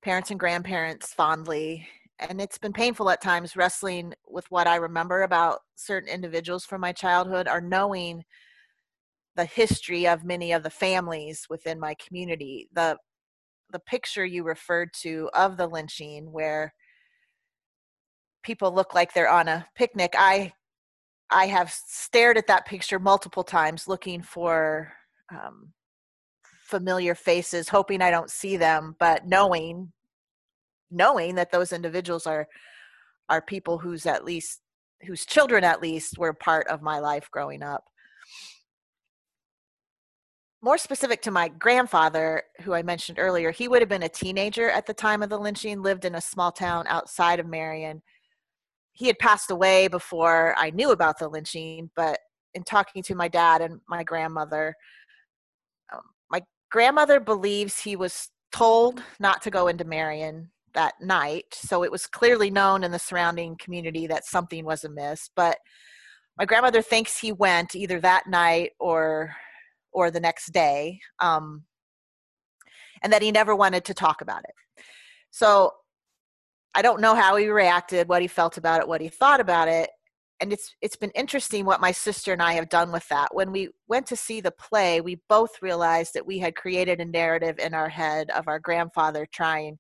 parents 0.03 0.31
and 0.31 0.41
grandparents 0.41 1.13
fondly. 1.13 1.87
And 2.19 2.41
it's 2.41 2.59
been 2.59 2.73
painful 2.73 3.11
at 3.11 3.21
times 3.21 3.57
wrestling 3.57 4.15
with 4.27 4.51
what 4.51 4.67
I 4.67 4.77
remember 4.77 5.23
about 5.23 5.61
certain 5.75 6.09
individuals 6.09 6.65
from 6.65 6.81
my 6.81 6.93
childhood 6.93 7.49
or 7.49 7.61
knowing 7.61 8.25
the 9.37 9.45
history 9.45 10.07
of 10.07 10.25
many 10.25 10.53
of 10.53 10.63
the 10.63 10.71
families 10.71 11.47
within 11.51 11.81
my 11.81 11.95
community. 11.95 12.69
The 12.73 12.97
the 13.71 13.81
picture 13.81 14.25
you 14.25 14.45
referred 14.45 14.91
to 14.93 15.29
of 15.35 15.57
the 15.57 15.67
lynching 15.67 16.31
where 16.31 16.73
people 18.45 18.73
look 18.73 18.95
like 18.95 19.13
they're 19.13 19.29
on 19.31 19.49
a 19.49 19.67
picnic. 19.75 20.15
I 20.17 20.53
I 21.31 21.47
have 21.47 21.73
stared 21.73 22.39
at 22.39 22.47
that 22.47 22.67
picture 22.67 23.01
multiple 23.01 23.43
times 23.43 23.89
looking 23.89 24.23
for 24.23 24.93
um, 25.33 25.73
familiar 26.45 27.15
faces, 27.15 27.69
hoping 27.69 28.03
I 28.03 28.11
don't 28.11 28.31
see 28.31 28.57
them, 28.57 28.95
but 29.01 29.27
knowing 29.27 29.93
knowing 30.95 31.35
that 31.35 31.51
those 31.51 31.73
individuals 31.73 32.27
are 32.27 32.47
are 33.29 33.43
people 33.43 33.79
whose 33.79 34.07
at 34.07 34.25
least 34.25 34.61
whose 35.07 35.27
children 35.27 35.65
at 35.65 35.83
least 35.83 36.19
were 36.19 36.33
part 36.33 36.67
of 36.69 36.83
my 36.83 36.99
life 36.99 37.31
growing 37.31 37.63
up. 37.63 37.85
More 40.63 40.79
specific 40.79 41.21
to 41.23 41.31
my 41.31 41.49
grandfather, 41.49 42.43
who 42.63 42.73
I 42.73 42.83
mentioned 42.83 43.19
earlier, 43.19 43.51
he 43.51 43.69
would 43.69 43.83
have 43.83 43.89
been 43.89 44.05
a 44.05 44.09
teenager 44.09 44.71
at 44.71 44.87
the 44.87 44.95
time 44.95 45.23
of 45.23 45.29
the 45.29 45.39
lynching, 45.39 45.83
lived 45.83 46.07
in 46.07 46.15
a 46.15 46.21
small 46.23 46.51
town 46.51 46.87
outside 46.89 47.39
of 47.39 47.47
Marion. 47.47 48.01
He 48.93 49.07
had 49.09 49.19
passed 49.19 49.51
away 49.51 49.89
before 49.89 50.55
I 50.57 50.71
knew 50.71 50.91
about 50.91 51.19
the 51.19 51.29
lynching, 51.29 51.91
but 51.95 52.19
in 52.55 52.63
talking 52.63 53.03
to 53.03 53.15
my 53.15 53.29
dad 53.29 53.61
and 53.61 53.81
my 53.89 54.05
grandmother, 54.05 54.75
um, 55.93 56.01
my 56.31 56.41
grandmother 56.71 57.21
believes 57.21 57.79
he 57.79 57.97
was 57.97 58.31
told 58.51 59.03
not 59.21 59.43
to 59.43 59.51
go 59.51 59.67
into 59.67 59.85
Marion 59.85 60.51
that 60.75 60.95
night, 61.01 61.47
so 61.53 61.85
it 61.85 61.93
was 61.93 62.07
clearly 62.07 62.51
known 62.51 62.85
in 62.85 62.91
the 62.91 62.99
surrounding 62.99 63.57
community 63.57 64.07
that 64.07 64.25
something 64.25 64.65
was 64.65 64.85
amiss. 64.85 65.31
But 65.35 65.59
my 66.39 66.45
grandmother 66.45 66.83
thinks 66.83 67.19
he 67.19 67.33
went 67.33 67.75
either 67.75 68.01
that 68.01 68.27
night 68.27 68.73
or 68.81 69.35
or 69.93 70.11
the 70.11 70.21
next 70.21 70.53
day, 70.53 71.01
um, 71.21 71.65
and 73.03 73.13
that 73.13 73.23
he 73.23 73.31
never 73.31 73.55
wanted 73.55 73.85
to 73.87 73.95
talk 73.95 74.21
about 74.21 74.43
it. 74.45 74.55
So 75.31 75.73
I 76.75 76.83
don't 76.83 77.01
know 77.01 77.15
how 77.15 77.37
he 77.37 77.49
reacted, 77.49 78.09
what 78.09 78.23
he 78.23 78.29
felt 78.29 78.57
about 78.59 78.81
it, 78.81 78.89
what 78.89 79.01
he 79.01 79.09
thought 79.09 79.41
about 79.41 79.69
it 79.69 79.91
and 80.41 80.53
it's 80.53 80.75
it's 80.83 80.97
been 80.97 81.11
interesting 81.11 81.65
what 81.65 81.81
my 81.81 81.93
sister 81.93 82.33
and 82.33 82.43
I 82.43 82.53
have 82.53 82.69
done 82.69 82.93
with 82.93 83.09
that. 83.09 83.35
When 83.35 83.53
we 83.53 83.71
went 83.89 84.07
to 84.09 84.17
see 84.17 84.41
the 84.41 84.51
play, 84.51 85.01
we 85.01 85.21
both 85.29 85.63
realized 85.63 86.15
that 86.15 86.27
we 86.27 86.39
had 86.39 86.57
created 86.57 87.01
a 87.01 87.05
narrative 87.05 87.59
in 87.59 87.75
our 87.75 87.89
head 87.89 88.31
of 88.31 88.49
our 88.49 88.59
grandfather 88.59 89.27
trying 89.33 89.79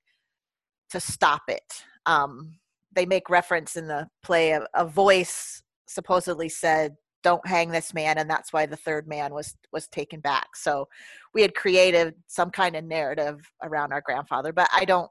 to 0.94 1.00
stop 1.00 1.42
it. 1.48 1.84
Um, 2.06 2.54
they 2.94 3.04
make 3.04 3.28
reference 3.28 3.76
in 3.76 3.88
the 3.88 4.08
play 4.22 4.52
a, 4.52 4.66
a 4.74 4.86
voice 4.86 5.62
supposedly 5.86 6.48
said 6.48 6.94
don't 7.22 7.46
hang 7.46 7.70
this 7.70 7.92
man 7.92 8.18
and 8.18 8.30
that's 8.30 8.52
why 8.52 8.66
the 8.66 8.76
third 8.76 9.08
man 9.08 9.34
was 9.34 9.56
was 9.72 9.88
taken 9.88 10.20
back 10.20 10.54
so 10.54 10.86
we 11.34 11.42
had 11.42 11.54
created 11.54 12.14
some 12.26 12.50
kind 12.50 12.76
of 12.76 12.84
narrative 12.84 13.40
around 13.62 13.92
our 13.92 14.02
grandfather 14.04 14.52
but 14.52 14.68
i 14.74 14.84
don't 14.84 15.10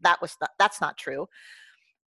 that 0.00 0.20
was 0.20 0.36
that's 0.58 0.80
not 0.80 0.96
true 0.96 1.26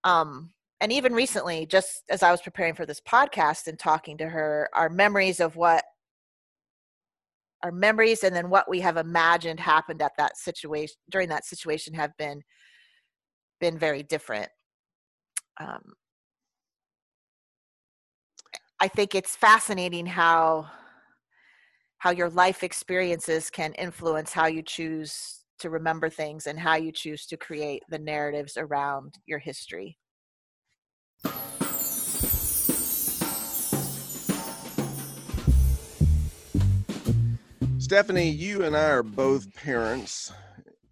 um 0.04 0.52
and 0.82 0.92
even 0.92 1.14
recently 1.14 1.66
just 1.66 2.04
as 2.10 2.24
i 2.24 2.32
was 2.32 2.42
preparing 2.42 2.74
for 2.74 2.86
this 2.86 3.02
podcast 3.02 3.68
and 3.68 3.80
talking 3.80 4.18
to 4.18 4.28
her 4.28 4.70
our 4.74 4.90
memories 4.90 5.40
of 5.40 5.56
what 5.56 5.84
our 7.64 7.72
memories 7.72 8.24
and 8.24 8.36
then 8.36 8.50
what 8.50 8.70
we 8.70 8.80
have 8.80 8.98
imagined 8.98 9.60
happened 9.60 10.02
at 10.02 10.12
that 10.18 10.38
situation 10.38 10.96
during 11.10 11.30
that 11.30 11.46
situation 11.46 11.94
have 11.94 12.16
been 12.18 12.42
been 13.60 13.78
very 13.78 14.04
different 14.04 14.50
um, 15.60 15.94
i 18.80 18.88
think 18.88 19.16
it's 19.16 19.36
fascinating 19.36 20.06
how 20.06 20.66
how 21.98 22.12
your 22.12 22.30
life 22.30 22.64
experiences 22.64 23.50
can 23.50 23.74
influence 23.74 24.32
how 24.32 24.46
you 24.48 24.62
choose 24.62 25.44
to 25.58 25.70
remember 25.70 26.10
things 26.10 26.48
and 26.48 26.60
how 26.60 26.76
you 26.76 26.92
choose 26.92 27.26
to 27.26 27.38
create 27.38 27.82
the 27.90 28.00
narratives 28.00 28.58
around 28.58 29.16
your 29.26 29.40
history 29.40 29.98
Stephanie, 37.86 38.32
you 38.32 38.64
and 38.64 38.76
I 38.76 38.90
are 38.90 39.04
both 39.04 39.54
parents. 39.54 40.34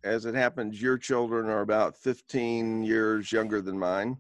As 0.04 0.26
it 0.26 0.36
happens, 0.36 0.82
your 0.82 0.98
children 0.98 1.48
are 1.48 1.62
about 1.62 1.96
15 1.96 2.84
years 2.84 3.32
younger 3.32 3.62
than 3.62 3.80
mine. 3.80 4.18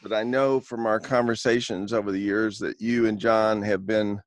But 0.00 0.12
I 0.12 0.22
know 0.22 0.60
from 0.60 0.86
our 0.86 1.00
conversations 1.00 1.92
over 1.92 2.12
the 2.12 2.20
years 2.20 2.58
that 2.60 2.80
you 2.80 3.06
and 3.06 3.18
John 3.18 3.62
have 3.62 3.84
been 3.84 4.20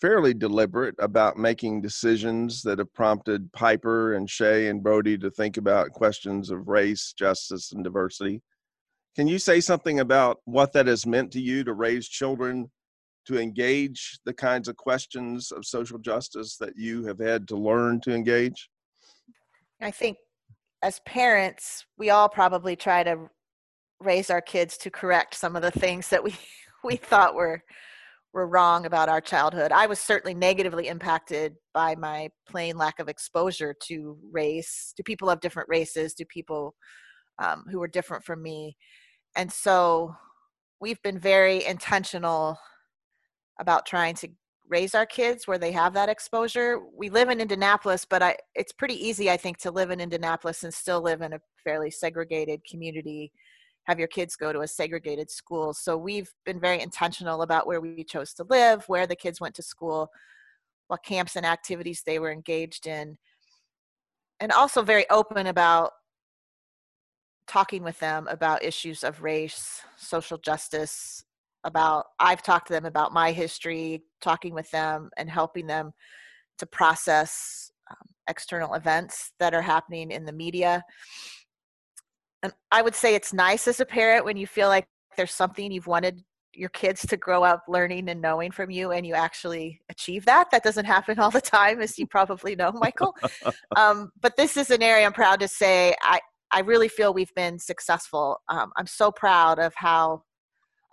fairly 0.00 0.32
deliberate 0.34 0.94
about 0.98 1.38
making 1.38 1.80
decisions 1.82 2.62
that 2.62 2.78
have 2.78 2.92
prompted 2.94 3.52
Piper 3.52 4.14
and 4.14 4.28
Shay 4.28 4.68
and 4.68 4.82
Brody 4.82 5.18
to 5.18 5.30
think 5.30 5.56
about 5.56 5.92
questions 5.92 6.50
of 6.50 6.68
race, 6.68 7.12
justice, 7.12 7.72
and 7.72 7.84
diversity. 7.84 8.42
Can 9.14 9.26
you 9.26 9.38
say 9.38 9.60
something 9.60 10.00
about 10.00 10.40
what 10.44 10.72
that 10.72 10.86
has 10.86 11.06
meant 11.06 11.32
to 11.32 11.40
you 11.40 11.64
to 11.64 11.72
raise 11.72 12.08
children 12.08 12.70
to 13.26 13.40
engage 13.40 14.20
the 14.24 14.34
kinds 14.34 14.68
of 14.68 14.76
questions 14.76 15.50
of 15.52 15.64
social 15.64 15.98
justice 15.98 16.56
that 16.58 16.76
you 16.76 17.04
have 17.04 17.18
had 17.18 17.48
to 17.48 17.56
learn 17.56 18.00
to 18.02 18.14
engage? 18.14 18.68
I 19.80 19.90
think 19.90 20.18
as 20.82 21.00
parents, 21.00 21.84
we 21.98 22.10
all 22.10 22.28
probably 22.28 22.76
try 22.76 23.02
to 23.02 23.28
raise 24.00 24.30
our 24.30 24.40
kids 24.40 24.76
to 24.78 24.90
correct 24.90 25.34
some 25.34 25.56
of 25.56 25.62
the 25.62 25.70
things 25.70 26.08
that 26.08 26.22
we 26.22 26.34
we 26.84 26.96
thought 26.96 27.34
were 27.34 27.62
were 28.32 28.46
wrong 28.46 28.84
about 28.84 29.08
our 29.08 29.20
childhood. 29.20 29.72
I 29.72 29.86
was 29.86 29.98
certainly 29.98 30.34
negatively 30.34 30.88
impacted 30.88 31.54
by 31.72 31.94
my 31.96 32.28
plain 32.48 32.76
lack 32.76 32.98
of 32.98 33.08
exposure 33.08 33.74
to 33.84 34.18
race, 34.30 34.92
to 34.96 35.02
people 35.02 35.30
of 35.30 35.40
different 35.40 35.70
races, 35.70 36.12
to 36.14 36.26
people 36.26 36.74
um, 37.42 37.64
who 37.70 37.80
were 37.80 37.88
different 37.88 38.24
from 38.24 38.42
me, 38.42 38.76
and 39.36 39.50
so 39.50 40.14
we've 40.80 41.02
been 41.02 41.18
very 41.18 41.64
intentional 41.64 42.58
about 43.58 43.86
trying 43.86 44.14
to 44.14 44.28
raise 44.68 44.94
our 44.94 45.06
kids 45.06 45.46
where 45.46 45.58
they 45.58 45.72
have 45.72 45.92
that 45.94 46.08
exposure. 46.08 46.80
We 46.96 47.08
live 47.08 47.28
in 47.28 47.40
Indianapolis, 47.40 48.04
but 48.04 48.22
I, 48.22 48.36
it's 48.54 48.72
pretty 48.72 48.94
easy, 48.94 49.30
I 49.30 49.36
think, 49.36 49.58
to 49.58 49.70
live 49.70 49.90
in 49.90 50.00
Indianapolis 50.00 50.64
and 50.64 50.74
still 50.74 51.00
live 51.00 51.22
in 51.22 51.32
a 51.32 51.40
fairly 51.62 51.90
segregated 51.90 52.62
community, 52.68 53.32
have 53.84 53.98
your 53.98 54.08
kids 54.08 54.36
go 54.36 54.52
to 54.52 54.60
a 54.60 54.68
segregated 54.68 55.30
school. 55.30 55.72
So 55.72 55.96
we've 55.96 56.32
been 56.44 56.60
very 56.60 56.80
intentional 56.80 57.42
about 57.42 57.66
where 57.66 57.80
we 57.80 58.04
chose 58.04 58.32
to 58.34 58.46
live, 58.48 58.84
where 58.88 59.06
the 59.06 59.16
kids 59.16 59.40
went 59.40 59.54
to 59.56 59.62
school, 59.62 60.10
what 60.88 61.04
camps 61.04 61.36
and 61.36 61.46
activities 61.46 62.02
they 62.04 62.18
were 62.18 62.32
engaged 62.32 62.86
in, 62.86 63.18
and 64.40 64.52
also 64.52 64.82
very 64.82 65.08
open 65.10 65.46
about 65.46 65.92
talking 67.46 67.82
with 67.82 67.98
them 68.00 68.26
about 68.28 68.64
issues 68.64 69.04
of 69.04 69.22
race, 69.22 69.82
social 69.96 70.38
justice, 70.38 71.24
about 71.66 72.06
i've 72.20 72.42
talked 72.42 72.68
to 72.68 72.72
them 72.72 72.86
about 72.86 73.12
my 73.12 73.32
history 73.32 74.02
talking 74.22 74.54
with 74.54 74.70
them 74.70 75.10
and 75.18 75.28
helping 75.28 75.66
them 75.66 75.92
to 76.58 76.66
process 76.66 77.70
um, 77.90 78.08
external 78.28 78.74
events 78.74 79.32
that 79.38 79.54
are 79.54 79.62
happening 79.62 80.10
in 80.10 80.24
the 80.24 80.32
media. 80.32 80.82
And 82.42 82.52
i 82.72 82.82
would 82.82 82.94
say 82.94 83.14
it's 83.14 83.32
nice 83.32 83.68
as 83.68 83.80
a 83.80 83.86
parent 83.86 84.24
when 84.24 84.36
you 84.36 84.46
feel 84.46 84.68
like 84.68 84.86
there's 85.16 85.32
something 85.32 85.72
you've 85.72 85.86
wanted 85.86 86.22
your 86.52 86.68
kids 86.70 87.04
to 87.06 87.16
grow 87.18 87.42
up 87.42 87.62
learning 87.68 88.08
and 88.08 88.20
knowing 88.20 88.50
from 88.50 88.70
you 88.70 88.90
and 88.90 89.06
you 89.06 89.12
actually 89.12 89.78
achieve 89.90 90.24
that. 90.24 90.50
That 90.50 90.62
doesn't 90.62 90.86
happen 90.86 91.18
all 91.18 91.30
the 91.30 91.40
time 91.40 91.82
as 91.82 91.98
you 91.98 92.06
probably 92.06 92.56
know 92.56 92.72
michael. 92.72 93.14
Um, 93.76 94.10
but 94.20 94.36
this 94.36 94.56
is 94.56 94.70
an 94.70 94.82
area 94.82 95.04
i'm 95.04 95.12
proud 95.12 95.40
to 95.40 95.48
say 95.48 95.94
i 96.00 96.18
i 96.50 96.60
really 96.60 96.88
feel 96.88 97.12
we've 97.12 97.34
been 97.34 97.58
successful. 97.58 98.38
Um, 98.48 98.70
i'm 98.76 98.86
so 98.86 99.10
proud 99.12 99.58
of 99.58 99.72
how 99.76 100.22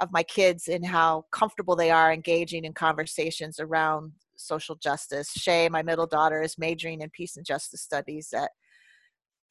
of 0.03 0.11
my 0.11 0.23
kids 0.23 0.67
and 0.67 0.85
how 0.85 1.25
comfortable 1.31 1.75
they 1.75 1.89
are 1.89 2.13
engaging 2.13 2.65
in 2.65 2.73
conversations 2.73 3.59
around 3.59 4.11
social 4.35 4.75
justice. 4.75 5.31
Shay, 5.31 5.69
my 5.69 5.81
middle 5.81 6.05
daughter, 6.05 6.41
is 6.41 6.57
majoring 6.57 7.01
in 7.01 7.09
peace 7.09 7.37
and 7.37 7.45
justice 7.45 7.81
studies 7.81 8.33
at 8.33 8.51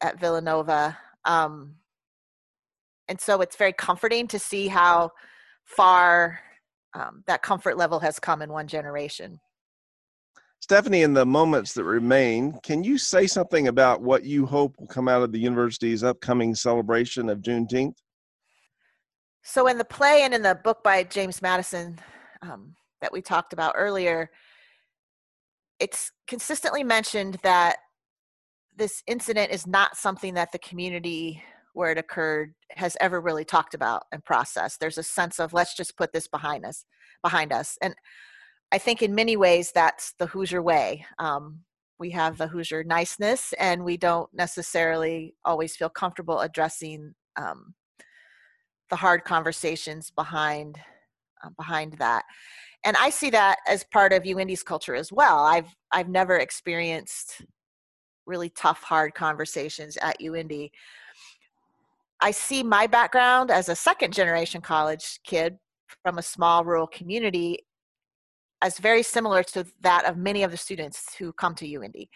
at 0.00 0.20
Villanova. 0.20 0.98
Um, 1.24 1.76
and 3.08 3.20
so 3.20 3.40
it's 3.40 3.56
very 3.56 3.72
comforting 3.72 4.26
to 4.28 4.38
see 4.38 4.68
how 4.68 5.10
far 5.64 6.40
um, 6.94 7.22
that 7.26 7.42
comfort 7.42 7.76
level 7.76 8.00
has 8.00 8.18
come 8.18 8.42
in 8.42 8.52
one 8.52 8.66
generation. 8.66 9.38
Stephanie, 10.60 11.02
in 11.02 11.12
the 11.12 11.26
moments 11.26 11.72
that 11.74 11.84
remain, 11.84 12.58
can 12.62 12.84
you 12.84 12.96
say 12.96 13.26
something 13.26 13.68
about 13.68 14.00
what 14.00 14.24
you 14.24 14.46
hope 14.46 14.74
will 14.78 14.86
come 14.86 15.08
out 15.08 15.22
of 15.22 15.32
the 15.32 15.38
university's 15.38 16.04
upcoming 16.04 16.54
celebration 16.54 17.28
of 17.28 17.40
Juneteenth? 17.40 17.96
So, 19.42 19.66
in 19.66 19.78
the 19.78 19.84
play 19.84 20.22
and 20.22 20.32
in 20.32 20.42
the 20.42 20.54
book 20.54 20.82
by 20.84 21.02
James 21.02 21.42
Madison 21.42 21.98
um, 22.42 22.74
that 23.00 23.12
we 23.12 23.20
talked 23.20 23.52
about 23.52 23.74
earlier, 23.76 24.30
it's 25.80 26.12
consistently 26.28 26.84
mentioned 26.84 27.38
that 27.42 27.76
this 28.76 29.02
incident 29.06 29.50
is 29.50 29.66
not 29.66 29.96
something 29.96 30.34
that 30.34 30.52
the 30.52 30.58
community 30.58 31.42
where 31.74 31.90
it 31.90 31.98
occurred 31.98 32.54
has 32.70 32.96
ever 33.00 33.20
really 33.20 33.44
talked 33.44 33.74
about 33.74 34.04
and 34.12 34.24
processed. 34.24 34.78
There's 34.78 34.98
a 34.98 35.02
sense 35.02 35.40
of 35.40 35.52
let's 35.52 35.76
just 35.76 35.96
put 35.96 36.12
this 36.12 36.28
behind 36.28 36.64
us, 36.64 36.84
behind 37.22 37.52
us. 37.52 37.76
And 37.82 37.94
I 38.70 38.78
think 38.78 39.02
in 39.02 39.14
many 39.14 39.36
ways 39.36 39.72
that's 39.72 40.14
the 40.18 40.26
Hoosier 40.26 40.62
way. 40.62 41.04
Um, 41.18 41.60
we 41.98 42.10
have 42.10 42.38
the 42.38 42.48
Hoosier 42.48 42.84
niceness, 42.84 43.52
and 43.60 43.84
we 43.84 43.96
don't 43.96 44.28
necessarily 44.32 45.34
always 45.44 45.76
feel 45.76 45.88
comfortable 45.88 46.40
addressing 46.40 47.14
um, 47.36 47.74
the 48.92 48.96
hard 48.96 49.24
conversations 49.24 50.10
behind 50.10 50.78
uh, 51.42 51.48
behind 51.56 51.94
that. 51.94 52.24
And 52.84 52.94
I 52.98 53.08
see 53.08 53.30
that 53.30 53.56
as 53.66 53.84
part 53.84 54.12
of 54.12 54.24
UIndy's 54.24 54.62
culture 54.62 54.94
as 54.94 55.10
well. 55.10 55.38
I've 55.38 55.74
I've 55.92 56.10
never 56.10 56.36
experienced 56.36 57.40
really 58.26 58.50
tough, 58.50 58.82
hard 58.82 59.14
conversations 59.14 59.96
at 59.96 60.20
UIndy. 60.20 60.70
I 62.20 62.32
see 62.32 62.62
my 62.62 62.86
background 62.86 63.50
as 63.50 63.70
a 63.70 63.74
second 63.74 64.12
generation 64.12 64.60
college 64.60 65.20
kid 65.24 65.56
from 66.02 66.18
a 66.18 66.22
small 66.22 66.62
rural 66.62 66.86
community 66.86 67.60
as 68.60 68.78
very 68.78 69.02
similar 69.02 69.42
to 69.42 69.64
that 69.80 70.04
of 70.04 70.18
many 70.18 70.42
of 70.42 70.50
the 70.50 70.58
students 70.58 71.14
who 71.16 71.32
come 71.32 71.54
to 71.54 71.66
UIndy 71.66 72.08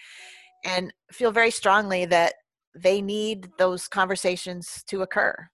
and 0.62 0.92
feel 1.10 1.32
very 1.32 1.50
strongly 1.50 2.04
that 2.04 2.34
they 2.74 3.00
need 3.00 3.48
those 3.56 3.88
conversations 3.88 4.84
to 4.88 5.00
occur. 5.00 5.48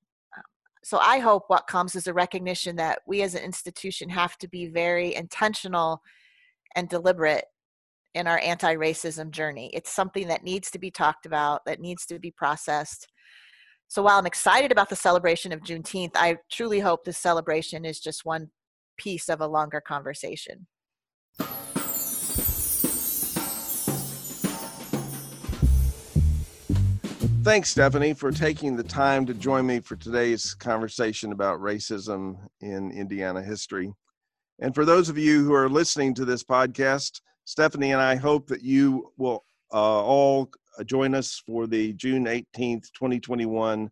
So 0.84 0.98
I 0.98 1.18
hope 1.18 1.44
what 1.46 1.66
comes 1.66 1.94
is 1.94 2.06
a 2.06 2.12
recognition 2.12 2.76
that 2.76 3.00
we 3.06 3.22
as 3.22 3.34
an 3.34 3.44
institution 3.44 4.08
have 4.08 4.36
to 4.38 4.48
be 4.48 4.66
very 4.66 5.14
intentional 5.14 6.02
and 6.74 6.88
deliberate 6.88 7.44
in 8.14 8.26
our 8.26 8.38
anti 8.40 8.74
racism 8.74 9.30
journey. 9.30 9.70
It's 9.72 9.92
something 9.92 10.28
that 10.28 10.42
needs 10.42 10.70
to 10.72 10.78
be 10.78 10.90
talked 10.90 11.24
about, 11.24 11.64
that 11.66 11.80
needs 11.80 12.04
to 12.06 12.18
be 12.18 12.30
processed. 12.30 13.08
So 13.88 14.02
while 14.02 14.18
I'm 14.18 14.26
excited 14.26 14.72
about 14.72 14.88
the 14.88 14.96
celebration 14.96 15.52
of 15.52 15.60
Juneteenth, 15.60 16.12
I 16.14 16.38
truly 16.50 16.80
hope 16.80 17.04
this 17.04 17.18
celebration 17.18 17.84
is 17.84 18.00
just 18.00 18.24
one 18.24 18.50
piece 18.96 19.28
of 19.28 19.40
a 19.40 19.46
longer 19.46 19.80
conversation. 19.80 20.66
Thanks, 27.42 27.70
Stephanie, 27.70 28.14
for 28.14 28.30
taking 28.30 28.76
the 28.76 28.84
time 28.84 29.26
to 29.26 29.34
join 29.34 29.66
me 29.66 29.80
for 29.80 29.96
today's 29.96 30.54
conversation 30.54 31.32
about 31.32 31.58
racism 31.58 32.36
in 32.60 32.92
Indiana 32.92 33.42
history. 33.42 33.92
And 34.60 34.72
for 34.72 34.84
those 34.84 35.08
of 35.08 35.18
you 35.18 35.44
who 35.44 35.52
are 35.52 35.68
listening 35.68 36.14
to 36.14 36.24
this 36.24 36.44
podcast, 36.44 37.20
Stephanie 37.44 37.90
and 37.90 38.00
I 38.00 38.14
hope 38.14 38.46
that 38.46 38.62
you 38.62 39.10
will 39.16 39.44
uh, 39.72 39.76
all 39.76 40.50
join 40.86 41.16
us 41.16 41.42
for 41.44 41.66
the 41.66 41.94
June 41.94 42.26
18th, 42.26 42.92
2021 42.94 43.90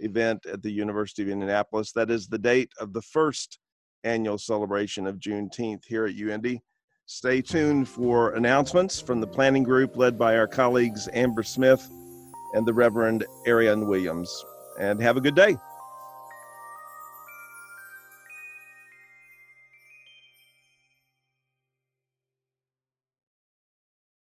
event 0.00 0.44
at 0.44 0.62
the 0.62 0.70
University 0.70 1.22
of 1.22 1.30
Indianapolis. 1.30 1.92
That 1.92 2.10
is 2.10 2.28
the 2.28 2.36
date 2.36 2.72
of 2.78 2.92
the 2.92 3.02
first 3.02 3.58
annual 4.04 4.36
celebration 4.36 5.06
of 5.06 5.16
Juneteenth 5.16 5.86
here 5.86 6.04
at 6.04 6.16
UIndy. 6.16 6.60
Stay 7.06 7.40
tuned 7.40 7.88
for 7.88 8.34
announcements 8.34 9.00
from 9.00 9.22
the 9.22 9.26
planning 9.26 9.62
group 9.62 9.96
led 9.96 10.18
by 10.18 10.36
our 10.36 10.46
colleagues 10.46 11.08
Amber 11.14 11.42
Smith 11.42 11.90
and 12.52 12.66
the 12.66 12.74
Reverend 12.74 13.24
Arian 13.46 13.86
Williams. 13.86 14.44
And 14.78 15.00
have 15.02 15.16
a 15.16 15.20
good 15.20 15.34
day. 15.34 15.58